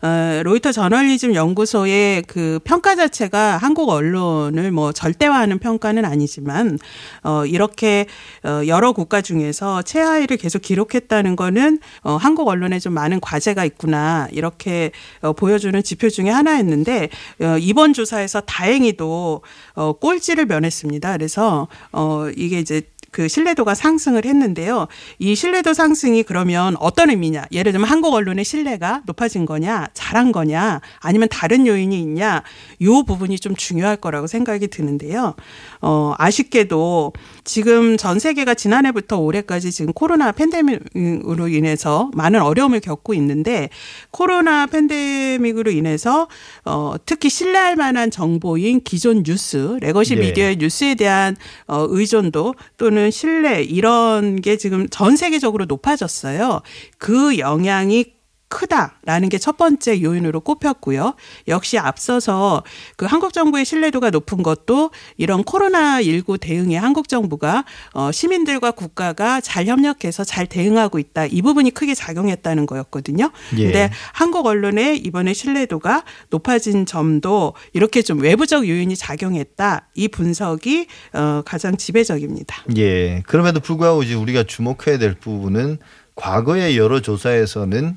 [0.02, 0.06] 예.
[0.06, 6.78] 어, 로이터 저널리즘 연구소의 그 평가 자체가 한국 언론을 뭐 절대화하는 평가는 아니지만
[7.22, 8.06] 어, 이렇게
[8.42, 14.28] 어, 여러 국가 중에서 최하위를 계속 기록했다는 거는 어, 한국 언론에 좀 많은 과제가 있구나
[14.32, 14.90] 이렇게
[15.20, 17.08] 어, 보여주는 지표 중에 하나였는데
[17.40, 19.42] 어, 이번 조사에서 다행히도
[19.74, 20.93] 어, 꼴찌를 면했습니다.
[21.00, 22.82] 그래서 어, 이게 이제
[23.14, 24.88] 그 신뢰도가 상승을 했는데요.
[25.20, 27.44] 이 신뢰도 상승이 그러면 어떤 의미냐?
[27.52, 32.42] 예를 들면 한국 언론의 신뢰가 높아진 거냐, 잘한 거냐, 아니면 다른 요인이 있냐?
[32.82, 35.36] 요 부분이 좀 중요할 거라고 생각이 드는데요.
[35.80, 37.12] 어, 아쉽게도
[37.44, 43.68] 지금 전 세계가 지난해부터 올해까지 지금 코로나 팬데믹으로 인해서 많은 어려움을 겪고 있는데
[44.10, 46.28] 코로나 팬데믹으로 인해서
[46.64, 50.22] 어, 특히 신뢰할 만한 정보인 기존 뉴스, legacy 네.
[50.22, 51.36] 미디어의 뉴스에 대한
[51.66, 56.62] 어, 의존도 또는 신뢰 이런 게 지금 전 세계적으로 높아졌어요.
[56.98, 58.14] 그 영향이
[58.54, 61.16] 크다라는 게 첫 번째 요인으로 꼽혔고요.
[61.48, 62.62] 역시 앞서서
[62.96, 69.42] 그 한국 정부의 신뢰도가 높은 것도 이런 코로나 19 대응에 한국 정부가 어 시민들과 국가가
[69.42, 71.26] 잘 협력해서 잘 대응하고 있다.
[71.26, 73.30] 이 부분이 크게 작용했다는 거였거든요.
[73.58, 73.64] 예.
[73.64, 79.88] 근데 한국 언론의 이번에 신뢰도가 높아진 점도 이렇게 좀 외부적 요인이 작용했다.
[79.94, 82.64] 이 분석이 어 가장 지배적입니다.
[82.78, 83.22] 예.
[83.26, 85.78] 그럼에도 불구하고 이제 우리가 주목해야 될 부분은
[86.14, 87.96] 과거의 여러 조사에서는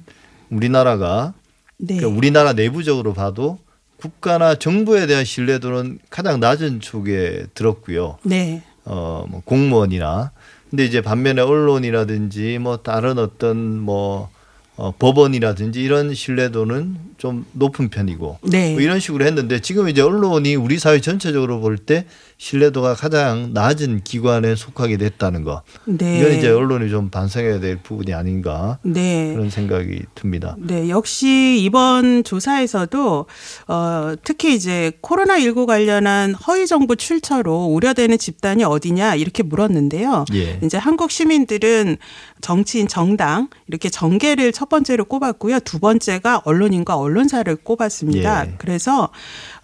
[0.50, 1.34] 우리나라가
[1.78, 1.98] 네.
[1.98, 3.60] 그러니까 우리나라 내부적으로 봐도
[3.98, 8.18] 국가나 정부에 대한 신뢰도는 가장 낮은 쪽에 들었고요.
[8.24, 8.64] 네.
[8.86, 10.32] 어, 뭐 공무원이나
[10.70, 14.30] 근데 이제 반면에 언론이라든지 뭐 다른 어떤 뭐
[14.76, 18.74] 어, 법원이라든지 이런 신뢰도는 좀 높은 편이고 네.
[18.74, 22.06] 뭐 이런 식으로 했는데 지금 이제 언론이 우리 사회 전체적으로 볼 때
[22.38, 25.64] 신뢰도가 가장 낮은 기관에 속하게 됐다는 거.
[25.86, 26.20] 네.
[26.20, 29.34] 이건 이제 언론이 좀 반성해야 될 부분이 아닌가 네.
[29.34, 30.56] 그런 생각이 듭니다.
[30.60, 33.26] 네, 역시 이번 조사에서도
[33.68, 40.26] 어, 특히 이제 코로나 19 관련한 허위 정보 출처로 우려되는 집단이 어디냐 이렇게 물었는데요.
[40.36, 40.60] 예.
[40.64, 41.98] 이제 한국 시민들은
[42.42, 45.60] 정치인 정당 이렇게 정계를 첫 번째로 꼽았고요.
[45.62, 48.48] 두 번째가 언론인과 언론사를 꼽았습니다.
[48.48, 48.54] 예.
[48.60, 49.10] 그래서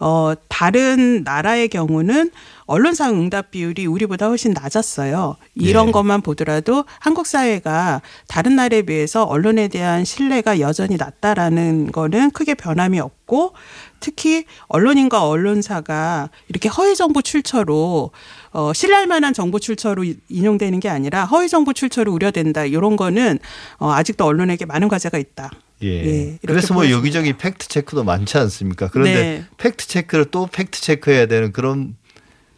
[0.06, 2.30] 어 다른 나라의 경우는
[2.66, 5.38] 언론사 응답 비율이 우리보다 훨씬 낮았어요.
[5.56, 5.92] 이런 예.
[5.92, 13.00] 것만 보더라도 한국 사회가 다른 나라에 비해서 언론에 대한 신뢰가 여전히 낮다라는 거는 크게 변함이
[13.00, 13.54] 없고
[14.02, 18.12] 특히 언론인과 언론사가 이렇게 허위 정보 출처로
[18.52, 22.66] 어 신뢰할 만한 정보 출처로 이- 인용되는 게 아니라 허위 정보 출처로 우려된다.
[22.66, 23.40] 이런 거는
[23.80, 25.50] 어 아직도 언론에게 많은 과제가 있다.
[25.84, 25.90] 예.
[25.90, 26.90] 예, 이렇게 그래서 뭐.
[26.90, 28.88] 여기저기 팩트 체크도 많지 않습니까?
[28.90, 29.44] 그런데 네.
[29.58, 31.96] 팩트 체크를 또 팩트 체크해야 되는 그런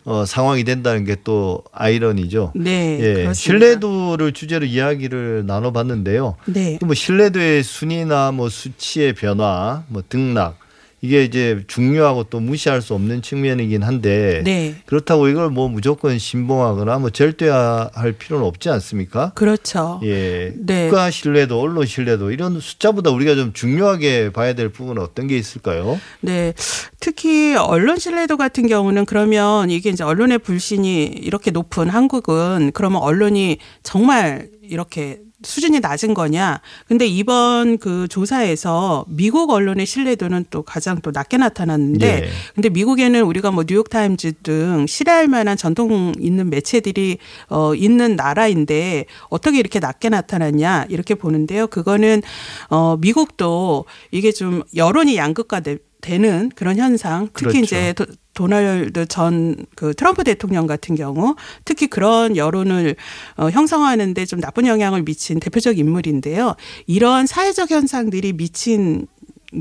[0.03, 2.53] 어, 상황이 된다는 게 또 아이러니죠.
[2.55, 3.13] 네, 예.
[3.23, 3.33] 그렇습니다.
[3.33, 6.35] 신뢰도를 주제로 이야기를 나눠봤는데요.
[6.45, 6.77] 네.
[6.83, 10.59] 뭐 신뢰도의 순위나 뭐 수치의 변화, 뭐 등락
[11.01, 14.75] 이게 이제 중요하고 또 무시할 수 없는 측면이긴 한데 네.
[14.85, 19.31] 그렇다고 이걸 뭐 무조건 신봉하거나 뭐 절대화할 필요는 없지 않습니까?
[19.35, 19.99] 그렇죠.
[20.03, 20.53] 예.
[20.57, 20.89] 네.
[20.89, 25.99] 국가 신뢰도, 언론 신뢰도 이런 숫자보다 우리가 좀 중요하게 봐야 될 부분은 어떤 게 있을까요?
[26.21, 26.53] 네.
[26.99, 33.57] 특히 언론 신뢰도 같은 경우는 그러면 이게 이제 언론의 불신이 이렇게 높은 한국은 그러면 언론이
[33.83, 36.59] 정말 이렇게 수준이 낮은 거냐.
[36.87, 42.29] 근데 이번 그 조사에서 미국 언론의 신뢰도는 또 가장 또 낮게 나타났는데 예.
[42.53, 47.17] 근데 미국에는 우리가 뭐 뉴욕 타임즈 등 신뢰할 만한 전통 있는 매체들이
[47.49, 51.67] 어 있는 나라인데 어떻게 이렇게 낮게 나타났냐 이렇게 보는데요.
[51.67, 52.21] 그거는
[52.69, 55.61] 어 미국도 이게 좀 여론이 양극화
[56.05, 57.59] 되는 그런 현상 특히 그렇죠.
[57.63, 61.35] 이제 도, 도널드 전 그 트럼프 대통령 같은 경우
[61.65, 62.95] 특히 그런 여론을
[63.37, 66.55] 어, 형성하는데 좀 나쁜 영향을 미친 대표적 인물인데요.
[66.87, 69.07] 이러한 사회적 현상들이 미친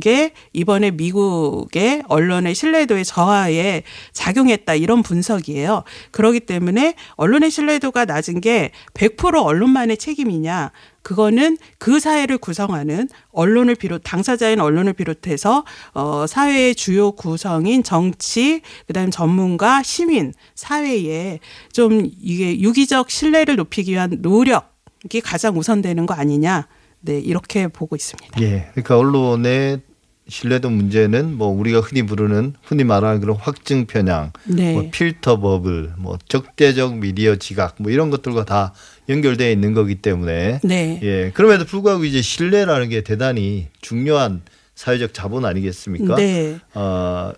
[0.01, 3.83] 게 이번에 미국의 언론의 신뢰도의 저하에
[4.13, 5.85] 작용했다 이런 분석이에요.
[6.11, 10.73] 그렇기 때문에 언론의 신뢰도가 낮은 게 100% 언론만의 책임이냐?
[11.03, 19.11] 그거는 그 사회를 구성하는 언론을 비롯 당사자인 언론을 비롯해서 어 사회의 주요 구성인 정치 그다음
[19.11, 21.41] 전문가 시민 사회에
[21.73, 26.67] 좀 이게 유기적 신뢰를 높이기 위한 노력이 가장 우선되는 거 아니냐?
[27.05, 28.41] 네, 이렇게 보고 있습니다.
[28.43, 28.71] 예.
[28.73, 29.81] 그러니까 언론의
[30.27, 34.73] 신뢰도 문제는 뭐 우리가 흔히 부르는 흔히 말하는 그런 확증 편향, 네.
[34.73, 38.73] 뭐 필터 버블, 뭐 적대적 미디어 지각 뭐 이런 것들과 다
[39.11, 41.01] 연결되어 있는 거기 때문에 네.
[41.03, 41.31] 예.
[41.35, 44.41] 그럼에도 불구하고 이제 신뢰라는 게 대단히 중요한
[44.75, 46.17] 사회적 자본 아니겠습니까?
[46.17, 46.59] 네.
[46.73, 47.33] 어,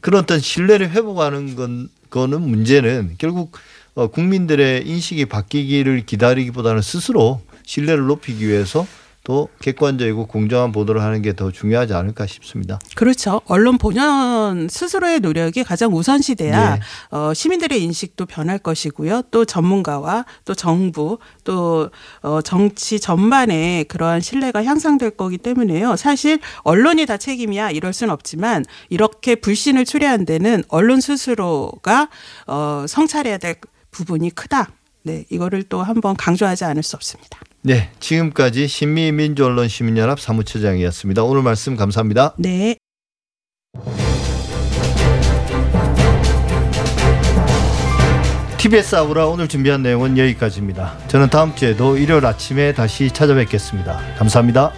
[0.00, 3.56] 그런 어떤 신뢰를 회복하는 건 거는 문제는 결국
[3.94, 8.86] 어, 국민들의 인식이 바뀌기를 기다리기보다는 스스로 신뢰를 높이기 위해서
[9.24, 12.78] 또 객관적이고 공정한 보도를 하는 게 더 중요하지 않을까 싶습니다.
[12.94, 13.40] 그렇죠.
[13.46, 16.80] 언론 본연 스스로의 노력이 가장 우선시돼야 네.
[17.10, 19.22] 어, 시민들의 인식도 변할 것이고요.
[19.32, 21.90] 또 전문가와 또 정부 또
[22.22, 25.96] 어, 정치 전반에 그러한 신뢰가 향상될 거기 때문에요.
[25.96, 32.08] 사실 언론이 다 책임이야 이럴 수는 없지만 이렇게 불신을 초래한 데는 언론 스스로가
[32.46, 33.56] 어, 성찰해야 될
[33.90, 34.68] 부분이 크다.
[35.06, 37.38] 네, 이거를 또 한번 강조하지 않을 수 없습니다.
[37.62, 41.22] 네, 지금까지 신미민주언론 시민연합 사무처장이었습니다.
[41.22, 42.34] 오늘 말씀 감사합니다.
[42.38, 42.76] 네.
[48.58, 50.98] TBS 아우라 오늘 준비한 내용은 여기까지입니다.
[51.06, 54.16] 저는 다음 주에도 일요일 아침에 다시 찾아뵙겠습니다.
[54.18, 54.72] 감사합니다.